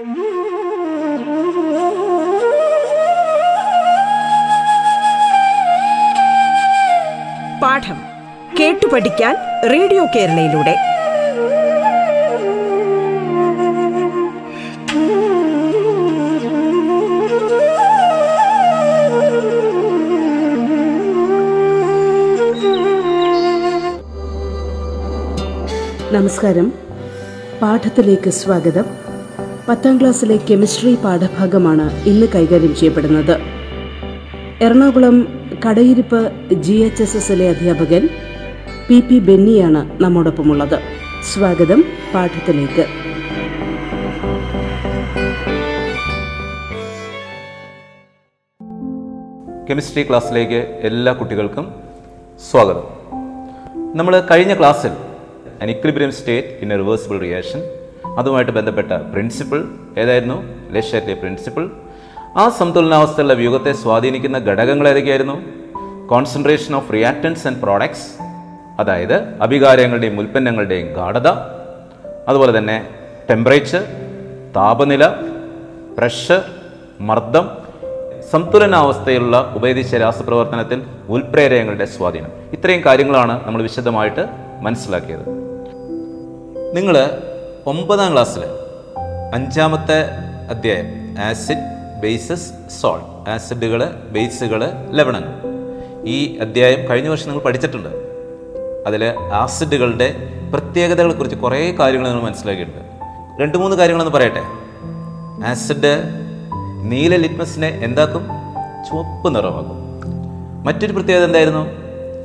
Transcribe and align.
പാഠം 0.00 0.12
കേട്ടു 8.60 8.86
പഠിക്കാൻ 8.86 9.36
റേഡിയോ 9.70 10.06
കേരളയിലൂടെ. 10.16 10.76
നമസ്കാരം. 26.12 26.72
പാഠത്തിലേക്ക് 27.62 28.30
സ്വാഗതം. 28.30 28.99
പത്താം 29.70 30.00
ക്ലാസ്സിലെ 30.00 30.36
കെമിസ്ട്രി 30.36 30.94
പാഠഭാഗമാണ് 30.94 32.04
ഇന്ന് 32.04 32.26
കൈകാര്യം 32.34 32.76
ചെയ്യപ്പെടുന്നത്. 32.76 33.40
Ernakulam 34.62 35.28
Kadayiruppu 35.68 36.32
G 36.52 36.72
H 36.72 37.02
S 37.02 37.16
എസിലെ 37.16 37.48
അധ്യാപകൻ 37.48 38.08
പി 38.88 39.00
പി 39.00 39.18
ബെന്നിയാണ് 39.18 40.02
നമ്മോടൊപ്പമുള്ളത്. 40.02 40.78
സ്വാഗതം 41.34 41.84
പാഠത്തിലേക്ക്. 42.14 42.86
കെമിസ്ട്രി 49.70 50.08
ക്ലാസ്സിലേക്ക് 50.08 50.80
എല്ലാ 50.82 51.12
കുട്ടികൾക്കും 51.12 51.74
സ്വാഗതം. 52.50 52.82
നമ്മൾ 53.96 54.22
കഴിഞ്ഞ 54.30 54.58
ക്ലാസ്സിൽ 54.58 54.90
equilibrium 55.62 56.12
state 56.12 56.48
in 56.62 56.72
a 56.72 56.76
reversible 56.76 57.18
reaction 57.18 57.79
അതുമായിട്ട് 58.18 58.52
ബന്ധപ്പെട്ട 58.52 58.92
പ്രിൻസിപ്പിൾ 58.92 59.64
ഏതായിരുന്നു? 59.98 60.42
ലെഷറിലെ 60.70 61.14
പ്രിൻസിപ്പിൾ 61.14 61.70
ആ 62.36 62.48
സന്തുലനാവസ്ഥയിലുള്ള 62.48 63.32
വ്യൂഹത്തെ 63.32 63.72
സ്വാധീനിക്കുന്ന 63.72 64.38
ഘടകങ്ങൾ 64.38 64.88
ഏതൊക്കെയായിരുന്നു? 64.88 65.42
Concentration 66.08 66.74
of 66.74 66.92
reactants 66.92 67.46
and 67.46 67.60
products 67.62 68.22
അതായത് 68.80 69.14
അഭികാരങ്ങളുടെയും 69.42 70.18
ഉൽപ്പന്നങ്ങളുടെയും 70.18 70.94
ഗാഠത 70.94 71.28
അതുപോലെ 72.28 72.58
തന്നെ 72.58 72.88
ടെമ്പറേച്ചർ 73.30 73.82
താപനില 74.56 75.08
പ്രഷർ 75.98 76.42
മർദ്ദം 77.00 77.50
സന്തുലനാവസ്ഥയിലുള്ള 78.30 79.52
ഉപേദിശ 79.56 79.94
രാസപ്രവർത്തനത്തിൽ 79.94 80.82
ഉൽപ്രേരയങ്ങളുടെ 81.08 81.84
സ്വാധീനം. 81.84 82.28
ഇത്രയും 82.52 82.84
കാര്യങ്ങളാണ് 82.86 83.46
നമ്മൾ 83.46 83.62
വിശദമായിട്ട് 83.62 84.26
മനസ്സിലാക്കിയത്. 84.60 85.28
നിങ്ങൾ 86.76 87.22
ഒമ്പതാം 87.66 88.12
ക്ലാസ്സിൽ 88.12 88.42
അഞ്ചാമത്തെ 89.34 90.10
അധ്യായം. 90.50 90.86
Acid 91.18 92.00
bases 92.02 92.52
salt. 92.80 93.30
ആസിഡുകൾ 93.30 93.90
ബേസുകൾ 94.10 94.70
ലവണങ്ങൾ. 94.90 95.40
ഈ 96.04 96.38
അധ്യായം 96.38 96.88
കഴിഞ്ഞ 96.88 97.08
വർഷം 97.08 97.28
നിങ്ങൾ 97.28 97.44
പഠിച്ചിട്ടുണ്ട്. 97.44 97.88
അതിൽ 98.86 99.04
ആസിഡുകളുടെ 99.32 100.14
പ്രത്യേകതകളെ 100.54 101.14
കുറിച്ച് 101.14 101.36
കുറേ 101.36 101.76
കാര്യങ്ങൾ 101.78 102.08
നിങ്ങൾ 102.08 102.22
മനസ്സിലാക്കിയിട്ടുണ്ട്. 102.22 102.84
രണ്ട് 103.42 103.58
മൂന്ന് 103.58 103.76
കാര്യങ്ങളൊന്ന് 103.76 104.14
പറയട്ടെ? 104.14 104.42
ആസിഡ് 105.46 106.02
നീല 106.82 107.16
ലിറ്റ്മസിനെ 107.16 107.68
എന്താക്കും? 107.68 108.28
ചുവപ്പ് 108.90 109.34
നിറമാക്കും. 109.34 109.80
മറ്റൊരു 110.64 110.92
പ്രത്യേകത 110.92 111.24
എന്തായിരുന്നു? 111.24 111.66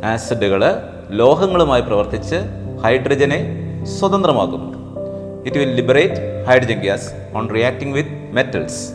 ആസിഡുകൾ 0.05 0.81
ലോഹങ്ങളുമായി 1.09 1.81
പ്രവർത്തിച്ച് 1.81 2.35
ഹൈഡ്രജനെ 2.83 3.55
സ്വതന്ത്രമാക്കുന്നു. 3.85 4.74
It 5.45 5.57
will 5.57 5.75
liberate 5.75 6.45
hydrogen 6.47 6.79
gas 6.79 7.13
on 7.35 7.49
reacting 7.55 7.95
with 7.95 8.35
metals 8.35 8.89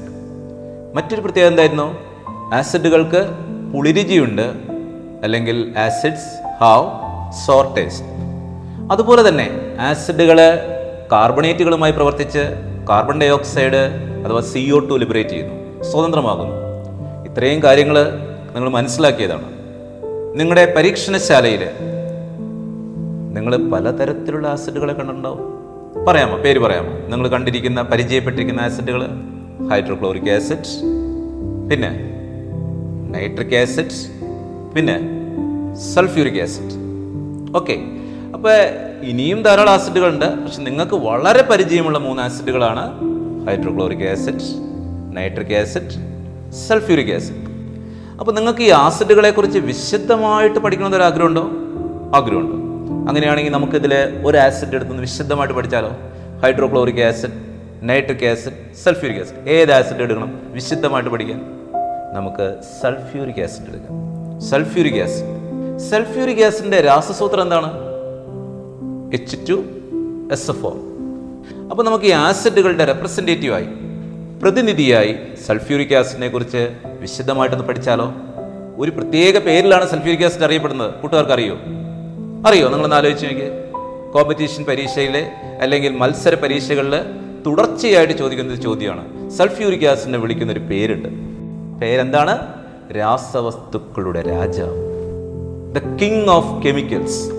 മറ്റൊരു 0.95 1.21
പ്രത്യേകത 1.21 1.49
എന്തായിരുന്നു? 1.49 1.99
ആസിഡുകൾക്ക് 2.55 3.27
പുളിരുചിയുണ്ട് 3.75 4.53
അല്ലെങ്കിൽ 5.23 5.75
ആസിഡ്സ് 5.79 6.59
ഹാവ് 6.61 6.87
സോർ 7.47 7.75
ടേസ്റ്റ് 7.75 8.07
അതുപോലെ 8.91 9.29
തന്നെ 9.29 9.51
ആസിഡുകൾ 9.81 10.41
കാർബണേറ്റുകളുമായി 11.13 11.93
പ്രവർത്തിച്ച് 11.93 12.39
കാർബൺ 12.89 13.21
ഡൈ 13.21 13.29
ഓക്സൈഡ് 13.29 13.81
അഥവാ 14.27 14.41
സി 14.41 14.71
ഒ 14.71 14.79
ടു 14.79 14.95
ലിബറേറ്റ് 14.95 15.31
ചെയ്യുന്നു 15.31 15.83
സ്വതന്ത്രമാകുന്നു. 15.83 16.57
ഇത്രയും 17.31 17.63
കാര്യങ്ങൾ 17.63 18.11
നിങ്ങൾ 18.55 18.69
മനസ്സിലാക്കിയതാണ്. 18.69 19.53
നിങ്ങളുടെ 20.35 20.75
പരീക്ഷണശാലയിൽ 20.77 21.71
നിങ്ങൾ 23.33 23.57
പലതരത്തിലുള്ള 23.57 24.49
ആസിഡുകളെ 24.49 24.93
കണ്ടിട്ടുണ്ടാവും. 24.93 25.60
പറയാമോ? 26.07 26.37
പേര് 26.37 26.59
പറയാമോ? 26.59 27.09
നിങ്ങൾ 27.09 27.29
കണ്ടിരിക്കുന്ന 27.29 27.83
പരിചയപ്പെട്ടിരിക്കുന്ന 27.83 28.61
ആസിഡുകൾ 28.61 29.07
ഹൈഡ്രോക്ലോറിക് 29.71 30.31
ആസിഡ്. 30.31 30.83
പിന്നെ 31.71 31.89
നൈട്രിക് 33.11 33.57
ആസിഡ്. 33.57 34.21
പിന്നെ 34.75 35.01
സൾഫ്യൂരിക് 35.95 36.43
ആസിഡ്. 36.43 36.71
ഓക്കെ. 37.57 37.79
അപ്പോൾ 38.35 38.53
ഇനിയും 39.03 39.43
ധാരാളം 39.43 39.73
ആസിഡുകളുണ്ട്. 39.73 40.25
പക്ഷെ 40.25 40.63
നിങ്ങൾക്ക് 40.63 40.95
വളരെ 40.95 41.43
പരിചയമുള്ള 41.43 41.99
മൂന്ന് 41.99 42.23
ആസിഡുകളാണ് 42.23 43.01
hydrochloric 43.47 44.09
acid 44.09 44.43
nitric 45.13 45.57
acid 45.57 45.91
sulphuric 46.69 47.15
acid. 47.15 47.51
അപ്പോൾ 48.21 48.33
നിങ്ങൾക്ക് 48.33 48.61
ഈ 48.61 48.71
ആസിഡുകളെ 48.71 49.31
കുറിച്ച് 49.31 49.59
വിശദമായിട്ട് 49.59 50.59
പഠിക്കണമെന്ന് 50.59 50.97
ഒരു 50.97 51.05
ആഗ്രഹമുണ്ടോ? 51.05 51.51
ആഗ്രഹമുണ്ട്. 52.15 52.60
അങ്ങനെയാണെങ്കിൽ 53.11 53.53
നമുക്കിതിൽ 53.53 53.95
ഒരു 54.27 54.39
ആസിഡ് 54.39 54.75
എടുത്തൊന്ന് 54.75 55.03
വിശദമായിട്ട് 55.03 55.55
പഠിച്ചാലോ? 55.55 55.91
Hydrochloric 56.43 57.01
acid 57.01 57.33
nitric 57.83 58.27
acid 58.27 58.77
sulphuric 58.85 59.21
acid 59.21 59.49
ഏത് 59.49 59.73
ആസിഡ് 59.73 60.03
എടുക്കണം? 60.03 60.41
വിശദമായിട്ട് 60.45 61.11
പഠിക്കാൻ 61.11 61.41
നമുക്ക് 62.15 62.55
സൾഫ്യൂരിക് 62.83 63.43
ആസിഡ് 63.43 63.69
എടുക്കാം. 63.69 63.95
സൾഫ്യൂരിക് 64.41 65.03
ആസിഡ് 65.03 65.91
സൾഫ്യൂരിക് 65.91 66.45
ആസിഡിന്റെ 66.45 66.81
രാസസൂത്രം 66.81 67.43
എന്താണ്? 67.43 67.73
H 69.13 69.37
two 69.49 69.65
S 70.33 70.51
F 70.51 70.67
O 70.67 70.71
അപ്പോൾ 71.71 71.83
നമുക്ക് 71.83 72.05
ഈ 72.05 72.11
ആസിഡുകളുടെ 72.11 72.85
റെപ്രസെന്റേറ്റീവായി 72.85 73.67
പ്രതിനിധിയായി 74.43 75.17
സൾഫ്യൂരിക് 75.47 75.95
ആസിഡിനെ 75.95 76.29
കുറിച്ച് 76.29 76.71
വിശദമായിട്ടൊന്ന് 77.01 77.67
പഠിച്ചാലോ? 77.67 78.15
ഒരു 78.77 78.91
പ്രത്യേക 78.91 79.39
പേരിലാണ് 79.39 79.89
സൾഫ്യൂരിക് 79.89 80.25
ആസിഡ് 80.25 80.45
അറിയപ്പെടുന്നത്. 80.45 80.95
കൂട്ടുകാർക്ക് 80.95 81.33
അറിയോ 81.33 81.59
അറിയോ? 82.47 82.69
നിങ്ങളൊന്ന് 82.69 82.97
ആലോചിച്ച് 82.97 83.27
നോക്കി 83.27 83.45
കോമ്പറ്റീഷൻ 84.13 84.65
പരീക്ഷയിലെ 84.65 85.31
അല്ലെങ്കിൽ 85.61 85.97
മത്സര 85.97 86.35
പരീക്ഷകളിൽ 86.35 87.01
തുടർച്ചയായിട്ട് 87.47 88.15
ചോദിക്കുന്ന 88.15 88.55
ഒരു 88.55 88.61
ചോദ്യമാണ്. 88.61 89.31
സൾഫ്യൂരിക് 89.31 89.87
ആസിഡിനെ 89.87 90.19
വിളിക്കുന്ന 90.19 90.53
ഒരു 90.53 90.61
പേരുണ്ട്. 90.61 91.09
പേരെന്താണ്? 91.81 92.39
രാസവസ്തുക്കളുടെ 92.97 94.23
രാജാവ്. 94.23 94.75
ദ 95.75 95.97
കിങ് 95.97 96.29
ഓഫ് 96.29 96.63
കെമിക്കൽസ് 96.63 97.31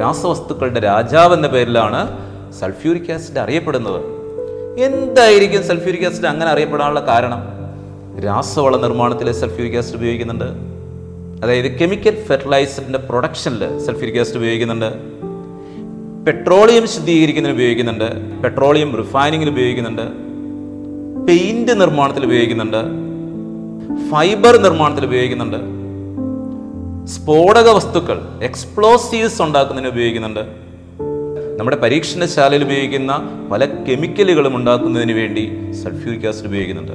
രാസവസ്തുക്കളുടെ 0.00 0.80
രാജാവ് 0.80 1.34
എന്ന 1.34 1.46
പേരിലാണ് 1.46 2.18
സൾഫ്യൂരിക് 2.52 3.12
ആസിഡ് 3.12 3.38
അറിയപ്പെടുന്നത്. 3.38 4.00
എന്തായിരിക്കും 4.78 5.62
സൾഫ്യൂരിക് 5.62 6.06
ആസിഡ്? 6.06 6.26
അങ്ങനെ 6.26 6.50
അറിയപ്പെടാനുള്ള 6.50 7.00
കാരണം? 7.00 7.42
രാസവള 8.20 8.76
നിർമ്മാണത്തിലെ 8.76 9.32
സൾഫ്യൂരിക് 9.32 9.78
ആസിഡ് 9.78 9.96
ഉപയോഗിക്കുന്നുണ്ട്. 9.96 10.73
അതായത് 11.42 11.78
കെമിക്കൽ 11.78 12.24
ഫെർട്ടിലൈസറിന്റെ 12.28 12.98
പ്രൊഡക്ഷനിൽ 12.98 13.78
സൾഫ്യൂരിക് 13.78 14.20
ആസിഡ് 14.20 14.36
ഉപയോഗിക്കുന്നുണ്ട്. 14.36 14.86
പെട്രോളിയം 16.26 16.88
ശുദ്ധീകരിക്കുന്നതിന് 16.88 17.56
ഉപയോഗിക്കുന്നുണ്ട്. 17.56 18.04
പെട്രോളിയം 18.42 18.96
റിഫൈനിങ്ങിന് 18.96 19.50
ഉപയോഗിക്കുന്നുണ്ട്. 19.50 20.02
പെയിന്റ് 21.26 21.80
നിർമ്മാണത്തിൽ 21.80 22.24
ഉപയോഗിക്കുന്നുണ്ട്. 22.24 22.76
ഫൈബർ 24.10 24.56
നിർമ്മാണത്തിൽ 24.56 25.04
ഉപയോഗിക്കുന്നുണ്ട്. 25.04 25.56
സ്ഫോടക 27.06 27.68
വസ്തുക്കൾ 27.68 28.20
എക്സ്പ്ലോസീവ്സ് 28.42 29.42
ഉണ്ടാക്കുന്നതിന് 29.42 29.90
ഉപയോഗിക്കുന്നുണ്ട്. 29.90 30.40
നമ്മുടെ 31.58 31.76
പരീക്ഷണശാലയിൽ 31.76 32.64
ഉപയോഗിക്കുന്ന 32.64 33.18
പല 33.52 33.64
കെമിക്കലുകളും 33.64 34.56
ഉണ്ടാക്കുന്നതിന് 34.56 35.12
വേണ്ടി 35.12 35.72
സൾഫ്യൂരിക് 35.84 36.28
ആസിഡ് 36.28 36.46
ഉപയോഗിക്കുന്നുണ്ട്. 36.46 36.92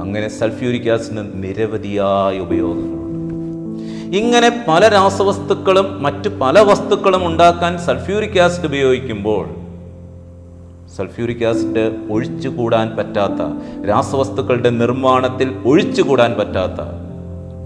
അങ്ങനെ 0.00 0.28
സൾഫ്യൂരിക് 0.28 0.90
ആസിഡിന് 0.90 1.28
നിരവധിയായ 1.34 2.38
ഉപയോഗങ്ങളുണ്ട്. 2.38 3.01
ഇങ്ങനെ 4.12 4.64
പല 4.68 4.88
രാസവസ്തുക്കളും 4.88 6.02
മറ്റ് 6.02 6.38
പല 6.38 6.60
വസ്തുക്കളും 6.60 7.26
ഉണ്ടാക്കാൻ 7.26 7.78
സൾഫ്യൂരിക് 7.78 8.40
ആസിഡ് 8.40 8.66
ഉപയോഗിക്കുമ്പോൾ 8.66 9.48
സൾഫ്യൂരിക് 10.96 11.44
ആസിഡ് 11.44 12.12
ഒഴിച്ചുകൂടാൻ 12.12 12.96
പറ്റാത്ത 12.96 13.40
രാസവസ്തുക്കളുടെ 13.88 14.70
നിർമ്മാണത്തിൽ 14.70 15.56
ഒഴിച്ചുകൂടാൻ 15.64 16.34
പറ്റാത്ത 16.34 16.80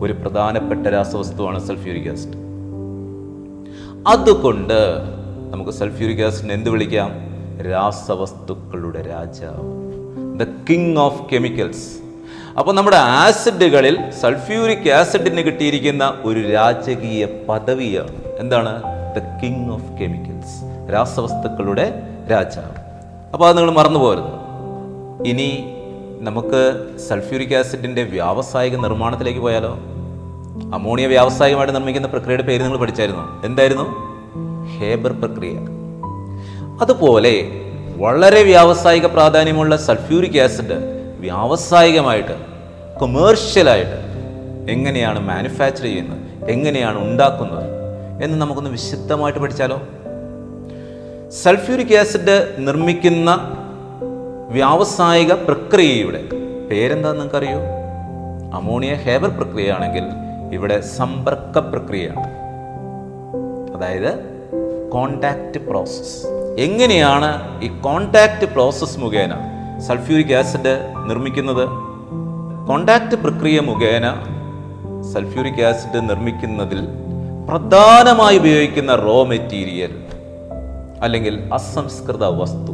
ഒരു 0.01 0.13
പ്രധാനപ്പെട്ട 0.13 0.87
രാസവസ്തുവാണ് 0.87 1.59
സൾഫ്യൂരിക് 1.59 2.13
ആസിഡ്. 2.13 2.37
അതുകൊണ്ട് 4.07 4.79
നമുക്ക് 5.51 5.71
സൾഫ്യൂരിക് 5.71 6.25
ആസിഡിനെ 6.25 6.55
എന്ത് 6.55 6.71
വിളിക്കാം? 6.71 7.11
രാസവസ്തുക്കളുടെ 7.71 9.03
രാജാവ്. 9.03 9.77
ദ 10.41 10.47
കിങ് 10.71 10.97
ഓഫ് 10.97 11.23
കെമിക്കൽസ് 11.35 12.06
അപ്പോൾ 12.59 12.73
നമ്മുടെ 12.73 12.97
ആസിഡുകളിൽ 12.97 14.11
സൾഫ്യൂരിക് 14.11 14.91
ആസിഡിന് 14.91 15.41
കിട്ടിയിരിക്കുന്ന 15.41 16.15
ഒരു 16.25 16.41
രാജകീയ 16.41 17.27
പദവിയാണ്. 17.49 18.25
എന്താണ്? 18.39 18.83
ദ 19.17 19.19
കിങ് 19.43 19.71
ഓഫ് 19.71 19.93
കെമിക്കൽസ് 19.93 20.93
രാസവസ്തുക്കളുടെ 20.93 22.03
രാജാവ്. 22.31 22.77
അപ്പോൾ 23.33 23.49
അത് 23.49 23.59
നിങ്ങൾ 23.59 23.73
മറന്നു 23.73 23.99
പോകരുത്. 23.99 24.25
ഇനി 25.27 25.65
നമുക്ക് 26.21 26.87
സൾഫ്യൂരിക് 27.09 27.57
ആസിഡിന്റെ 27.57 28.03
വ്യാവസായിക 28.03 28.77
നിർമ്മാണത്തിലേക്ക് 28.77 29.41
പോയാലോ? 29.41 29.71
അമോണിയ 30.75 31.07
വ്യാവസായികമായിട്ട് 31.07 31.75
നിർമ്മിക്കുന്ന 31.75 32.09
പ്രക്രിയയുടെ 32.09 32.43
പേര് 32.43 32.63
നിങ്ങൾ 32.63 32.79
പഠിച്ചായിരുന്നു? 32.79 33.47
എന്തായിരുന്നു? 33.47 33.85
ഹേബർ 34.79 35.13
പ്രക്രിയ. 35.13 35.59
അതുപോലെ 36.81 37.49
വളരെ 37.97 38.43
വ്യാവസായിക 38.43 39.07
പ്രാധാന്യമുള്ള 39.07 39.77
സൾഫ്യൂരിക് 39.77 40.41
ആസിഡ് 40.41 40.96
വ്യാവസായികമായിട്ട് 41.21 42.37
കൊമേഴ്ഷ്യലായിട്ട് 43.01 44.17
എങ്ങനെയാണ് 44.71 45.29
മാനുഫാക്ചർ 45.29 45.83
ചെയ്യുന്നത് 45.83 46.51
എങ്ങനെയാണ് 46.51 46.99
ഉണ്ടാക്കുന്നത് 47.03 47.65
എന്ന് 48.25 48.41
നമുക്കൊന്ന് 48.41 48.71
വിശദമായിട്ട് 48.71 49.41
പഠിച്ചാലോ? 49.41 49.83
സൾഫ്യൂരിക് 51.43 51.97
ആസിഡ് 51.97 52.55
നിർമ്മിക്കുന്ന 52.59 53.51
വ്യാവസായിക 54.51 55.33
പ്രക്രിയയുടെ 55.33 56.25
പേരെന്താന്ന് 56.71 57.21
നിങ്ങൾക്കറിയോ? 57.21 57.59
അമോണിയ 58.55 58.95
ഹേബർ 58.95 59.29
പ്രക്രിയയാണെങ്കിൽ 59.29 60.05
ഇവിടെ 60.55 60.81
സമ്പർക്ക 60.81 61.59
പ്രക്രിയയാണ്. 61.59 62.47
അതായത് 63.77 64.37
കോണ്ടാക്ട് 64.91 65.59
പ്രോസസ് 65.59 66.27
എങ്ങനെയാണ് 66.59 67.63
ഈ 67.63 67.81
കോണ്ടാക്ട് 67.81 68.53
പ്രോസസ് 68.53 68.99
മുഖേന 68.99 69.33
സൾഫ്യൂരിക് 69.81 70.35
ആസിഡ് 70.35 70.93
നിർമ്മിക്കുന്നത് 71.11 71.69
കോണ്ടാക്റ്റ് 72.69 73.17
പ്രക്രിയ 73.17 73.61
മുഖേന 73.61 74.11
സൾഫ്യൂരിക് 75.15 75.63
ആസിഡ് 75.63 76.11
നിർമ്മിക്കുന്നതിൽ 76.11 76.87
പ്രധാനമായി 77.49 78.39
ഉപയോഗിക്കുന്ന 78.39 78.95
റോ 78.95 79.25
മെറ്റീരിയൽ 79.25 80.07
അല്ലെങ്കിൽ 81.03 81.51
അസംസ്കൃത 81.53 82.25
വസ്തു 82.25 82.73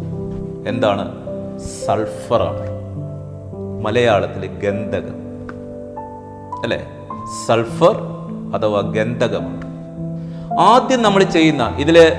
എന്താണ്? 0.68 1.12
സൾഫറാണ് 1.86 2.82
മലയാളത്തിൽ 3.84 4.46
ഗന്ധകം. 4.46 5.22
അല്ലേ? 6.62 6.86
സൾഫർ 7.46 7.96
അഥവാ 8.54 8.80
ഗന്ധകമാണ്. 8.80 9.72
ആദ്യം 10.60 11.02
നമ്മൾ 11.02 11.22
ചെയ്യുന്ന 11.22 11.74
ഇതിൽ 11.78 12.12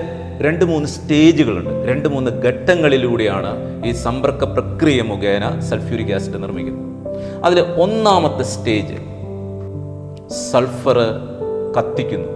രണ്ട് 0.46 0.66
മൂന്ന് 0.66 0.88
സ്റ്റേജുകളുണ്ട്. 0.88 1.88
രണ്ട് 1.90 2.10
മൂന്ന് 2.10 2.32
ഘട്ടങ്ങളിലൂടെയാണ് 2.32 3.52
ഈ 3.86 3.92
സമ്പർക്ക 3.92 4.44
പ്രക്രിയ 4.44 5.02
മുഖേന 5.02 5.60
സൾഫ്യൂരിക് 5.60 6.14
ആസിഡ് 6.16 6.44
നിർമ്മിക്കുന്നത്. 6.44 6.84
അതിൽ 7.44 7.60
ഒന്നാമത്തെ 7.60 8.44
സ്റ്റേജ് 8.44 8.98
സൾഫർ 10.52 11.00
കത്തിക്കുന്നു 11.78 12.32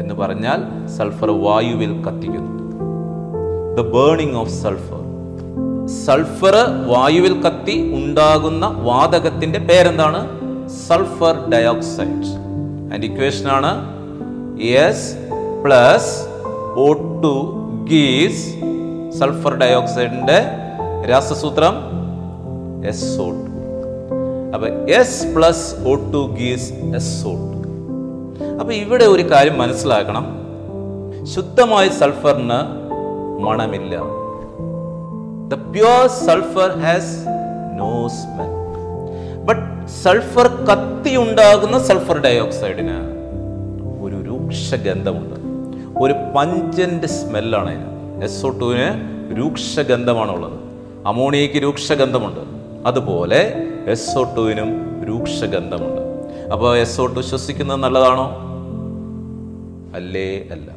എന്ന് 0.00 0.14
പറഞ്ഞാൽ 0.14 0.88
സൾഫർ 0.88 1.30
വായുവിൽ 1.30 1.92
കത്തിക്കുന്നു. 2.06 2.52
The 3.76 3.80
burning 3.80 4.36
of 4.36 4.50
sulphur 4.50 5.02
sulphur 6.06 6.54
വായുവിൽ 6.86 7.42
കത്തി 7.42 7.92
ഉണ്ടാകുന്ന 7.94 8.66
വാതകത്തിന്റെ 8.66 9.58
പേരെന്താണ്? 9.58 10.20
സൾഫർ 10.88 11.50
ഡയോക്സൈഡ് 11.50 12.32
ആൻഡ് 12.94 13.04
ഇക്വേഷൻ 13.04 13.48
ആണ് 13.48 13.72
S 14.62 15.10
plus 15.64 16.35
O 16.84 16.86
two 17.22 17.34
gives 17.90 18.44
sulphur 19.18 19.52
ഡയോക്സൈഡിന്റെ 19.62 20.38
രാസസൂത്രം 21.10 21.74
എസ് 22.90 23.10
ഒ 23.26 23.28
ടു 23.42 23.52
അപ്പൊ 24.54 24.66
S 24.98 25.20
plus 25.34 25.64
O 25.90 25.94
two 26.14 26.22
gives 26.40 26.68
S 26.98 27.14
O 27.30 27.34
two 27.52 27.70
അപ്പൊ 28.60 28.72
ഇവിടെ 28.72 29.06
ഒരു 29.14 29.24
കാര്യം 29.32 29.56
മനസ്സിലാക്കണം. 29.58 30.26
ശുദ്ധമായ 31.34 31.86
സൾഫറിന് 32.00 32.60
മണമില്ല. 33.46 33.94
The 35.50 35.58
pure 35.72 36.06
sulphur 36.26 36.70
has 36.84 37.14
no 37.80 37.90
smell 38.18 38.52
but 39.48 39.64
sulphur 40.02 40.48
കത്തി 40.70 41.14
ഉണ്ടാകുന്ന 41.24 41.78
സൾഫർ 41.88 42.18
ഡയോക്സൈഡിന് 42.28 42.98
ഒരു 44.04 44.16
രൂക്ഷ 44.28 44.74
ഗന്ധമുണ്ട്. 44.86 45.35
ഒരു 46.00 46.14
പഞ്ചന്റെ 46.36 47.06
സ്മെല്ലാണ് 47.06 47.70
അതിന്. 47.70 48.24
എസ് 48.24 48.46
ഒ 48.46 48.50
ടുവിന് 48.50 48.88
രൂക്ഷഗന്ധമാണുള്ളത്. 49.38 50.60
അമോണിയയ്ക്ക് 51.06 51.56
രൂക്ഷഗന്ധമുണ്ട്. 51.56 52.40
അതുപോലെ 52.88 53.68
എസ് 53.86 54.18
ഒ 54.18 54.34
ടുവിനും 54.34 55.02
രൂക്ഷഗന്ധമുണ്ട്. 55.08 56.00
അപ്പോൾ 56.52 56.78
എസ് 56.78 57.00
ഒ 57.00 57.06
ടു 57.06 57.20
ശ്വസിക്കുന്നത് 57.20 57.76
നല്ലതാണോ? 57.76 58.26
അല്ലേ 59.94 60.48
അല്ല. 60.50 60.72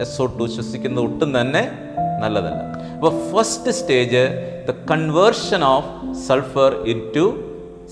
എസ് 0.00 0.22
ഒ 0.22 0.26
ടു 0.26 0.44
ശ്വസിക്കുന്നത് 0.44 1.04
ഒട്ടും 1.04 1.40
തന്നെ 1.40 1.78
നല്ലതല്ല. 2.22 2.62
അപ്പോൾ 2.94 3.32
first 3.32 3.70
stage 3.70 4.28
the 4.68 4.70
conversion 4.90 5.64
of 5.64 6.14
sulphur 6.26 6.72
into 7.16 7.44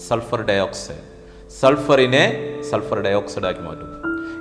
sulphur 0.09 0.43
dioxide 0.43 1.13
സൾഫറിനെ 1.61 2.55
sulphur 2.71 3.01
dioxide 3.01 3.45
ആക്കി 3.45 3.61
മാറ്റും. 3.61 3.93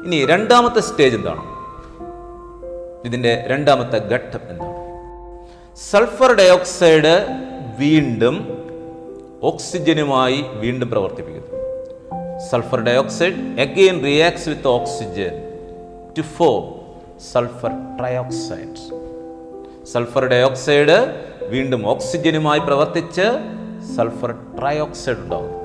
ഇനി 0.05 0.25
രണ്ടാമത്തെ 0.25 0.79
സ്റ്റേജ് 0.79 1.15
എന്താണ്? 1.15 1.60
ഇതിന്റെ 3.05 3.45
രണ്ടാമത്തെ 3.47 3.97
ഘട്ടം 4.07 4.39
എന്താണ്? 4.49 4.77
സൾഫർ 5.91 6.33
ഡയോക്സൈഡ് 6.33 7.13
വീണ്ടും 7.77 8.35
ഓക്സിജനുമായി 9.43 10.41
വീണ്ടും 10.41 10.89
പ്രവർത്തിപ്പിക്കുന്നു. 10.89 11.47
Sulphur 12.51 12.79
dioxide 12.79 13.33
again 13.33 14.03
reacts 14.03 14.49
with 14.49 14.67
oxygen 14.67 15.33
to 16.17 16.21
form 16.21 16.63
sulphur 17.33 17.71
trioxide 17.99 18.79
sulphur 19.85 20.25
dioxide 20.25 20.97
വീണ്ടും 21.47 21.87
ഓക്സിജനുമായി 21.87 22.59
പ്രവർത്തിച്ച് 22.59 23.27
സൾഫർ 23.95 24.31
ട്രയോക്സൈഡ് 24.31 25.17
ഉണ്ടാകുന്നു. 25.17 25.57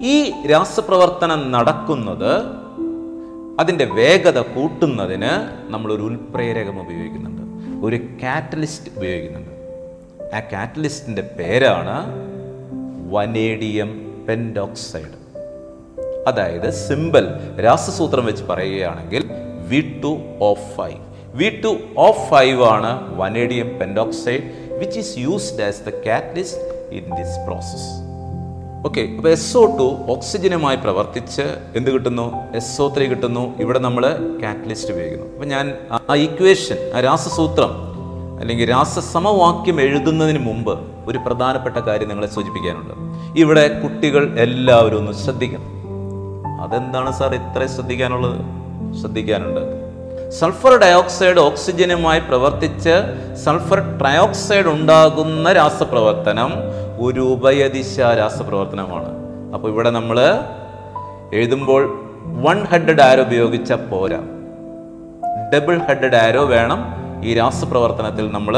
ഈ 0.00 0.46
രാസപ്രവർത്തനം 0.46 1.52
നടക്കുന്നത് 1.52 2.61
അതിന്റെ 3.60 3.84
വേഗത 3.84 4.38
കൂട്ടുന്നതിന് 4.38 5.30
നമ്മൾ 5.72 5.92
ഒരു 5.92 6.02
ഉൽപ്രേരകം 6.02 6.80
ഉപയോഗിക്കുന്നുണ്ട്. 6.80 7.42
ഒരു 7.86 7.96
കാറ്റലിസ്റ്റ് 8.22 8.90
ഉപയോഗിക്കുന്നുണ്ട്. 8.96 9.50
ആ 10.36 10.40
കാറ്റലിസ്റ്റിന്റെ 10.40 11.22
പേരാണ് 11.22 12.06
വനേഡിയം 13.10 14.24
പെൻഡോക്സൈഡ്. 14.28 15.22
അതായത് 16.26 16.70
സിമ്പിൾ 16.70 17.28
രാസസൂത്രം 17.60 18.26
വെച്ച് 18.26 18.44
പറയുകയാണെങ്കിൽ 18.44 19.30
V 19.68 20.00
two 20.04 20.20
of 20.40 20.76
five. 20.76 21.00
V 21.34 21.60
two 21.64 21.78
of 21.96 22.30
five 22.30 22.62
ആണ് 22.62 23.16
vanadium 23.16 23.78
pentoxide 23.78 24.42
which 24.78 24.98
is 24.98 25.18
used 25.18 25.62
as 25.62 25.82
the 25.84 25.88
catalyst 25.88 26.62
in 26.94 27.04
this 27.04 27.46
process 27.46 28.11
okay 28.86 29.02
അപ്പോൾ 29.16 29.28
എസ് 29.28 29.56
ഒ 29.56 29.76
ടു 29.78 29.96
ഓക്സിജനുമായി 30.08 30.76
പ്രവർത്തിച്ച് 30.76 31.42
എന്ത് 31.76 31.90
കിട്ടുന്നു? 31.90 32.34
എസ് 32.54 32.82
ഒ 32.82 32.94
ത്രീ 32.96 33.06
കിട്ടുന്നു. 33.06 33.54
ഇവിടെ 33.58 33.78
നമ്മൾ 33.78 34.04
കാറ്റലിസ്റ്റ് 34.42 34.92
ഉപയോഗിക്കുന്നു. 34.92 35.32
അപ്പം 35.32 35.48
ഞാൻ 35.48 35.74
ആ 36.10 36.14
ഇക്വേഷൻ 36.14 36.92
ആ 36.96 37.00
രാസസൂത്രം 37.00 37.72
അല്ലെങ്കിൽ 38.40 38.70
രാസസമവാക്യം 38.70 39.80
എഴുതുന്നതിന് 39.80 40.38
മുമ്പ് 40.38 40.78
ഒരു 41.06 41.18
പ്രധാനപ്പെട്ട 41.18 41.76
കാര്യം 41.76 42.08
നിങ്ങളെ 42.08 42.28
സൂചിപ്പിക്കാനുണ്ട്. 42.28 42.94
ഇവിടെ 43.40 43.80
കുട്ടികൾ 43.82 44.38
എല്ലാവരും 44.38 44.98
ഒന്ന് 44.98 45.12
ശ്രദ്ധിക്കണം. 45.12 45.68
അതെന്താണ് 46.62 47.12
സാർ 47.18 47.34
ഇത്ര 47.34 47.66
ശ്രദ്ധിക്കാനുള്ളത്? 47.66 48.38
ശ്രദ്ധിക്കാനുണ്ട്. 49.00 49.82
സൾഫർ 50.30 50.78
ഡയോക്സൈഡ് 50.78 51.38
ഓക്സിജനുമായി 51.38 52.20
പ്രവർത്തിച്ച് 52.20 52.94
സൾഫർ 53.44 53.98
ട്രയോക്സൈഡ് 53.98 54.66
ഉണ്ടാകുന്ന 54.66 55.52
രാസപ്രവർത്തനം 55.52 56.52
ഒരു 57.04 57.20
ഉഭയദിശ 57.20 58.00
രാസപ്രവർത്തനമാണ്. 58.00 59.10
അപ്പോൾ 59.54 59.68
ഇവിടെ 59.72 59.90
നമ്മൾ 59.90 60.18
എഴുതുമ്പോൾ 61.32 61.82
വൺ 62.42 62.64
ഹെഡഡ് 62.64 63.02
ആരോ 63.02 63.22
ഉപയോഗിച്ച 63.22 63.72
പോരാ. 63.72 64.20
ഡബിൾ 65.54 65.78
ഹെഡഡ് 65.78 66.16
ആരോ 66.16 66.44
വേണം 66.44 66.80
ഈ 67.24 67.34
രാസപ്രവർത്തനത്തിൽ 67.34 68.30
നമ്മൾ 68.30 68.56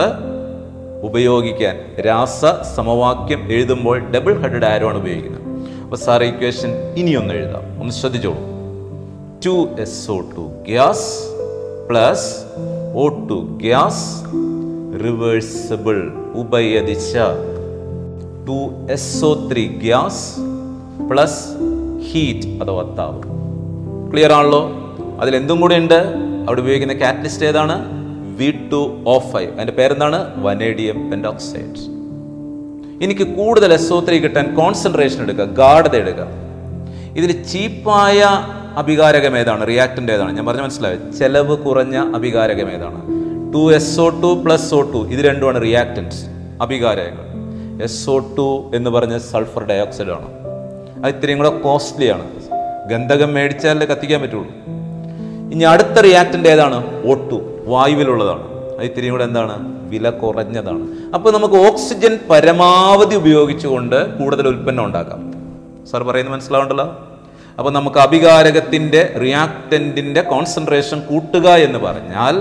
ഉപയോഗിക്കാൻ. 1.02 1.76
രാസ 2.06 2.44
സമവാക്യം 2.76 3.52
എഴുതുമ്പോൾ 3.52 3.98
ഡബിൾ 3.98 4.34
ഹെഡഡ് 4.42 4.64
ആരോ 4.64 4.88
ആണ് 4.88 4.98
ഉപയോഗിക്കുന്നത്. 4.98 5.42
അപ്പോൾ 5.82 5.96
സാർ 5.96 6.22
ഇക്വേഷൻ 6.24 6.70
ഇനിയൊന്ന് 6.96 7.34
എഴുതാം. 7.34 7.80
ഒന്ന് 7.80 7.92
ശ്രദ്ധിച്ചോളൂ. 7.92 8.42
Two 9.46 9.80
S 9.80 10.10
O 10.10 10.20
two 10.20 10.44
gas 10.68 11.08
plus 11.88 12.28
O 12.94 13.08
two 13.08 13.38
gas 13.62 14.24
reversible 15.04 15.98
ഉഭയദിശ 16.34 17.16
two 18.48 18.86
S 18.92 19.24
O 19.24 19.48
three 19.52 19.66
gas 19.66 20.40
plus 21.12 21.44
heat 22.12 22.62
അഥവാ 22.62 22.94
താവ് 22.98 23.22
ക്ലിയർ 24.12 24.32
ആണല്ലോ? 24.32 24.70
അതിൽ 25.20 25.36
എന്തും 25.36 25.60
കൂടെ 25.60 25.74
ഉണ്ട്. 25.74 26.14
അവിടെ 26.46 26.60
ഉപയോഗിക്കുന്ന 26.60 26.94
കാറ്റലിസ്റ്റ് 26.94 27.46
ഏതാണ്? 27.46 27.84
വി 28.36 28.50
ടു 28.72 29.04
ഓ 29.06 29.18
ഫൈവ് 29.18 29.52
അതിന്റെ 29.52 29.72
പേരെന്താണ്? 29.72 30.42
വനേഡിയം 30.42 31.10
പെൻഡോക്സൈഡ് 31.10 31.94
എനിക്ക് 33.04 33.22
കൂടുതൽ 33.22 33.72
എസ് 33.72 33.92
ഒ 33.92 34.04
ത്രീ 34.08 34.18
കിട്ടാൻ 34.18 34.54
കോൺസെൻട്രേഷൻ 34.54 35.22
എടുക്കുക 35.22 35.44
ഗാഠത 35.44 35.96
എടുക്കുക. 35.96 36.26
ഇതിൽ 37.16 37.42
ചീപ്പായ 37.42 38.24
അഭികാരകം 38.76 39.38
ഏതാണ്? 39.38 39.68
റിയാക്ടന്റ് 39.68 40.12
ഏതാണ്? 40.12 40.36
ഞാൻ 40.36 40.46
പറഞ്ഞ 40.46 40.60
മനസ്സിലായോ? 40.60 41.12
ചെലവ് 41.18 41.58
കുറഞ്ഞ 41.58 41.96
അഭികാരകം 41.96 42.70
ഏതാണ്? 42.70 43.02
Two 43.54 43.74
S 43.74 44.00
O 44.00 44.08
two 44.08 44.42
plus 44.44 44.74
O 44.74 44.80
two 44.80 45.08
ഇത് 45.08 45.20
രണ്ടുമാണ് 45.20 45.62
റിയാക്ടൻസ് 45.62 46.24
അഭികാരകങ്ങൾ. 46.62 47.33
എസ് 47.82 48.10
ഒ 48.10 48.18
ടു 48.18 48.70
എന്ന് 48.74 48.90
പറഞ്ഞ 48.90 49.18
സൾഫർ 49.18 49.64
ഡയോക്സൈഡ് 49.64 50.08
ആണ്. 50.08 50.28
അത് 51.04 51.14
ഇത്രയും 51.16 51.38
കൂടെ 51.38 51.48
കോസ്റ്റ്ലി 51.48 52.08
ആണ്. 52.08 52.30
ഗന്ധകം 52.88 53.34
മേടിച്ചാലേ 53.34 53.86
കത്തിക്കാൻ 53.86 54.22
പറ്റുള്ളൂ. 54.22 54.48
ഇനി 55.52 55.64
അടുത്ത 55.64 55.98
റിയാക്റ്റന്റ് 56.00 56.48
ഏതാണ്? 56.48 57.06
ഒ 57.06 57.14
ടു 57.14 57.64
വായുവിലുള്ളതാണ്. 57.66 58.42
അത് 58.74 58.84
ഇത്രയും 58.84 59.12
കൂടെ 59.12 59.24
എന്താണ്? 59.24 59.88
വില 59.88 60.10
കുറഞ്ഞതാണ്. 60.10 61.14
അപ്പോൾ 61.14 61.32
നമുക്ക് 61.32 61.54
ഓക്സിജൻ 61.54 62.18
പരമാവധി 62.30 63.16
ഉപയോഗിച്ചുകൊണ്ട് 63.16 64.18
കൂടുതൽ 64.18 64.48
ഉൽപ്പന്നം 64.48 64.84
ഉണ്ടാക്കാം. 64.84 65.34
സാർ 65.90 66.02
പറയുന്നത് 66.02 66.34
മനസ്സിലാവുണ്ടല്ലോ 66.34 67.08
അപ്പോൾ 67.58 67.70
നമുക്ക് 67.70 67.98
അഭികാരകത്തിന്റെ 67.98 69.14
റിയാക്റ്റന്റിന്റെ 69.22 70.22
കോൺസെൻട്രേഷൻ 70.22 71.00
കൂട്ടുക 71.00 71.48
എന്ന് 71.48 71.78
പറഞ്ഞാൽ 71.78 72.36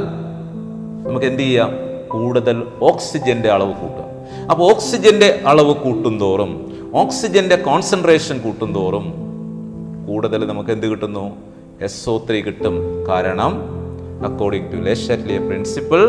നമുക്ക് 1.08 1.26
എന്ത് 1.26 1.40
ചെയ്യാം? 1.40 1.70
കൂടുതൽ 2.08 2.64
ഓക്സിജന്റെ 2.82 3.50
അളവ് 3.50 3.74
കൂട്ടുക. 3.74 4.13
അപ്പോൾ 4.52 4.66
ഓക്സിജന്റെ 4.72 5.28
അളവ് 5.52 5.74
കൂട്ടുന്തോറും 5.84 6.52
ഓക്സിജന്റെ 7.02 7.56
കോൺസെൻട്രേഷൻ 7.68 8.38
കൂട്ടുന്തോറും 8.40 9.06
കൂടുതൽ 10.08 10.42
നമുക്ക് 10.46 10.72
എന്ത് 10.76 10.88
കിട്ടുന്നു? 10.88 11.24
എസ് 11.88 12.10
ഒ 12.10 12.16
ത്രീ 12.30 12.42
കിട്ടും. 12.42 12.76
കാരണം 13.10 13.54
according 14.28 14.68
to 14.74 14.78
Le Chatelier 14.90 15.38
principle 15.48 16.02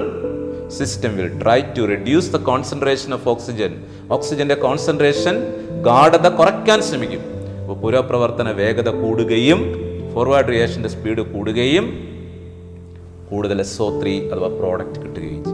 system 0.79 1.13
will 1.17 1.31
try 1.43 1.61
to 1.79 1.83
reduce 1.93 2.31
the 2.33 2.41
concentration 2.51 3.15
of 3.15 3.29
oxygen 3.29 3.73
ഓക്സിജന്റെ 4.17 4.57
കോൺസെൻട്രേഷൻ 4.67 5.35
ഗാഠത 5.89 6.29
കുറയ്ക്കാൻ 6.41 6.83
ശ്രമിക്കും. 6.83 7.23
അപ്പോൾ 7.63 7.77
പുരോപ്രവർത്തന 7.85 8.51
വേഗത 8.63 8.89
കൂടുകയും 9.03 9.61
ഫോർവേഡ് 10.15 10.53
റിയാക്ഷന്റെ 10.55 10.89
സ്പീഡ് 10.89 11.25
കൂടുകയും 11.35 11.87
കൂടുതൽ 13.31 13.61
എസ് 13.61 13.83
ഒ 13.83 13.89
ത്രീ 14.03 14.15
അഥവാ 14.33 14.51
പ്രോഡക്റ്റ് 14.61 15.01
കിട്ടുകയും 15.03 15.45
ചെയ്യും. 15.45 15.54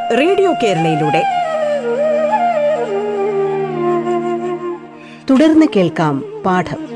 റേഡിയോ 0.19 0.53
കേരളയിലൂടെ. 0.63 1.23
തുടർന്ന് 5.29 5.65
കേൾക്കാം 5.75 6.43
പാഠം. 6.45 6.91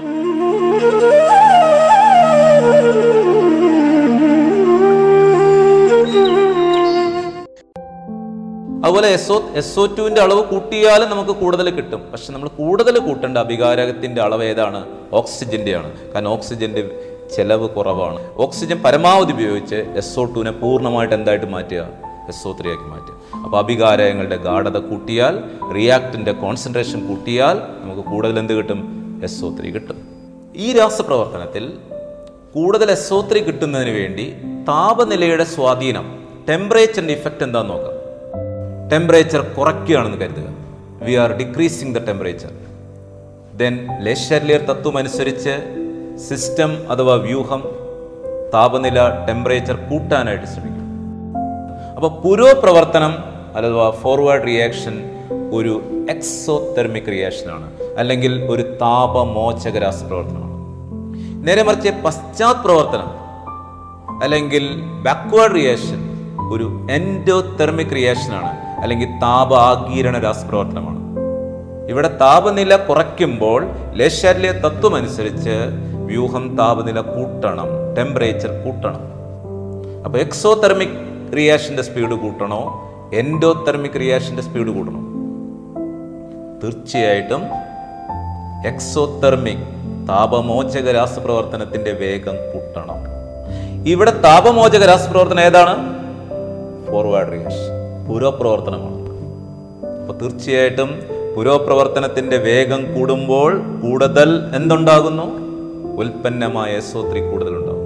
അതുപോലെ 8.86 9.08
എസ് 9.08 9.80
ഒ 9.80 9.86
ടുവിന്റെ 9.86 10.22
അളവ് 10.22 10.44
കൂട്ടിയാലും 10.44 11.10
നമുക്ക് 11.10 11.32
കൂടുതൽ 11.32 11.70
കിട്ടും. 11.70 12.02
പക്ഷെ 12.12 12.34
നമ്മൾ 12.34 12.48
കൂടുതൽ 12.48 13.00
കൂട്ടേണ്ട 13.00 13.38
അഭികാരകത്തിന്റെ 13.38 14.22
അളവ് 14.22 14.44
ഏതാണ്? 14.44 14.86
ഓക്സിജന്റെ 15.14 15.76
ആണ് 15.76 15.92
കാരണം 16.14 16.28
ഓക്സിജന്റെ 16.28 16.90
ചെലവ് 17.36 17.70
കുറവാണ്. 17.70 18.20
ഓക്സിജൻ 18.38 18.84
പരമാവധി 18.86 19.32
ഉപയോഗിച്ച് 19.32 19.76
എസ് 19.76 20.20
ഒ 20.20 20.26
ടുവിനെ 20.26 20.52
പൂർണമായിട്ട് 20.52 21.16
എന്തായിട്ട് 21.16 21.46
മാറ്റുക? 21.46 22.05
എസ് 22.28 22.48
മാറ്റുക 22.92 23.16
അപ്പോൾ 23.44 23.58
അഭികാരങ്ങളുടെ 23.58 24.36
ഗാഠത 24.36 24.78
കൂട്ടിയാൽ 24.78 25.44
റിയാക്ടിന്റെ 25.76 26.32
കോൺസെൻട്രേഷൻ 26.32 27.08
കൂട്ടിയാൽ 27.08 27.58
നമുക്ക് 27.58 28.10
കൂടുതൽ 28.10 28.40
എന്ത് 28.40 28.54
കിട്ടും? 28.54 28.80
എസ് 29.24 29.44
ത്രീ 29.60 29.72
കിട്ടും. 29.72 29.98
ഈ 30.56 30.74
രാസപ്രവർത്തനത്തിൽ 30.74 31.74
കൂടുതൽ 32.54 32.92
എസ് 32.92 33.14
ത്രീ 33.32 33.40
കിട്ടുന്നതിന് 33.40 33.90
വേണ്ടി 33.90 34.26
താപനിലയുടെ 34.68 35.44
സ്വാധീനം 35.44 36.06
ടെമ്പറേച്ചറിന്റെ 36.50 37.14
ഇഫക്റ്റ് 37.14 37.44
എന്താണെന്ന് 37.44 37.74
നോക്കാം. 37.74 37.96
ടെമ്പറേച്ചർ 38.92 39.42
കുറയ്ക്കുകയാണെന്ന് 39.42 40.18
കരുതുക. 40.18 40.50
We 41.06 41.14
are 41.14 41.32
decreasing 41.32 41.96
the 41.96 41.98
temperature 41.98 42.52
then 43.58 43.88
Le Chatelier 44.04 44.62
തത്വം 44.62 44.98
അനുസരിച്ച് 44.98 45.54
സിസ്റ്റം 46.30 46.92
അഥവാ 46.92 47.16
വ്യൂഹം 47.16 47.64
താപനില 48.54 49.26
ടെമ്പറേച്ചർ 49.28 49.76
കൂട്ടാനായിട്ട് 49.76 50.46
ശ്രമിക്കും. 50.46 50.85
അപ്പോൾ 51.96 52.22
പുരോപ്രവർത്തനം 52.22 53.14
അഥവാ 53.56 53.90
ഫോർവേഡ് 53.90 54.48
റിയാക്ഷൻ 54.48 55.04
ഒരു 55.54 55.82
എക്സോതെർമിക് 56.10 57.12
റിയാക്ഷനാണ് 57.12 57.72
അല്ലെങ്കിൽ 57.98 58.46
ഒരു 58.46 58.62
താപമോചക 58.62 59.78
രാസപ്രവർത്തനമാണ്. 59.78 60.56
നേരെ 61.48 61.64
മറിച്ച് 61.64 61.90
പശ്ചാത്പ്രവർത്തനം 61.90 63.08
അല്ലെങ്കിൽ 64.24 64.82
ബാക്ക്വേർഡ് 64.82 65.56
റിയാക്ഷൻ 65.56 66.00
ഒരു 66.52 66.88
എൻഡോതെർമിക് 66.92 67.96
റിയാക്ഷനാണ് 67.96 68.82
അല്ലെങ്കിൽ 68.82 69.08
താപ 69.08 69.54
ആഗീരണ 69.54 70.20
രാസപ്രവർത്തനമാണ്. 70.20 71.00
ഇവിടെ 71.90 72.08
താപനില 72.08 72.76
കുറയ്ക്കുമ്പോൾ 72.76 73.66
ലേശാല്യ 73.94 74.52
തത്വം 74.52 74.96
അനുസരിച്ച് 74.96 75.56
വ്യൂഹം 76.06 76.58
താപനില 76.58 77.02
കൂട്ടണം 77.02 77.68
ടെമ്പറേച്ചർ 77.98 78.50
കൂട്ടണം. 78.50 79.02
അപ്പോൾ 80.06 80.18
എക്സോതെർമിക് 80.20 81.15
റിയാക്ഷന്റെ 81.36 81.84
സ്പീഡ് 81.84 82.12
കൂട്ടണോ? 82.12 82.92
എൻഡോതെർമിക് 83.14 84.00
റിയാക്ഷന്റെ 84.00 84.42
സ്പീഡ് 84.42 84.68
കൂട്ടണോ? 84.68 85.00
തീർച്ചയായിട്ടും 86.64 87.42
എക്സോതെർമിക് 88.68 89.58
താപമോചക 90.10 90.92
രാസപ്രവർത്തനത്തിന്റെ 90.92 91.92
വേഗം 91.92 92.36
കൂട്ടണം. 92.36 93.16
ഇവിടെ 93.88 94.12
താപമോചക 94.12 94.86
രാസപ്രവർത്തനം 94.86 95.40
ഏതാണ്? 95.40 95.76
ഫോർവേഡ് 96.92 97.28
റിയാക്ഷൻ 97.28 98.14
പുരോപ്രവർത്തനമാണ്. 98.14 98.96
അപ്പോൾ 100.02 100.18
തീർച്ചയായിട്ടും 100.18 101.00
പുരോപ്രവർത്തനത്തിന്റെ 101.36 102.38
വേഗം 102.38 102.96
കൂടുമ്പോൾ 102.96 103.82
കൂടുതൽ 103.84 104.52
എന്തുണ്ടാകുന്നു? 104.56 105.46
ഉൽപ്പന്നമായ 105.98 106.72
എസോത്രി 106.72 107.12
ത്രീ 107.12 107.32
കൂടുതൽ 107.32 107.56
ഉണ്ടാകും 107.56 107.86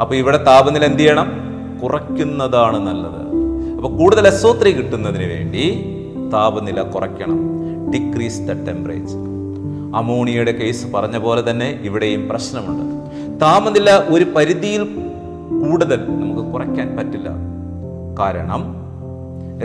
അപ്പൊ 0.00 0.14
ഇവിടെ 0.14 0.44
താപനില 0.44 0.84
എന്ത് 0.84 0.98
ചെയ്യണം? 0.98 1.47
കുറയ്ക്കുന്നതാണ് 1.82 2.86
നല്ലത്. 2.86 3.22
അപ്പോൾ 3.76 3.96
കൂടുതൽ 3.96 4.26
എസ് 4.26 4.46
ത്രീ 4.62 4.72
കിട്ടുന്നതിന് 4.72 5.24
വേണ്ടി 5.24 5.64
താപനില 6.32 6.82
കുറയ്ക്കണം. 6.82 7.38
ഡിക്രീസ് 7.92 8.40
ദ 8.40 8.46
ടെമ്പറേച്ചർ 8.46 9.28
അമോണിയയുടെ 9.96 10.52
കേസ് 10.52 10.86
പറഞ്ഞ 10.92 11.18
പോലെ 11.18 11.50
തന്നെ 11.50 11.80
ഇവിടെയും 11.82 12.28
പ്രശ്നമുണ്ട്. 12.28 12.84
താപനില 13.40 13.90
ഒരു 13.90 14.24
പരിധിയിൽ 14.24 14.84
കൂടുതൽ 15.60 16.00
നമുക്ക് 16.08 16.52
കുറയ്ക്കാൻ 16.52 16.96
പറ്റില്ല. 16.96 17.28
കാരണം 18.20 18.78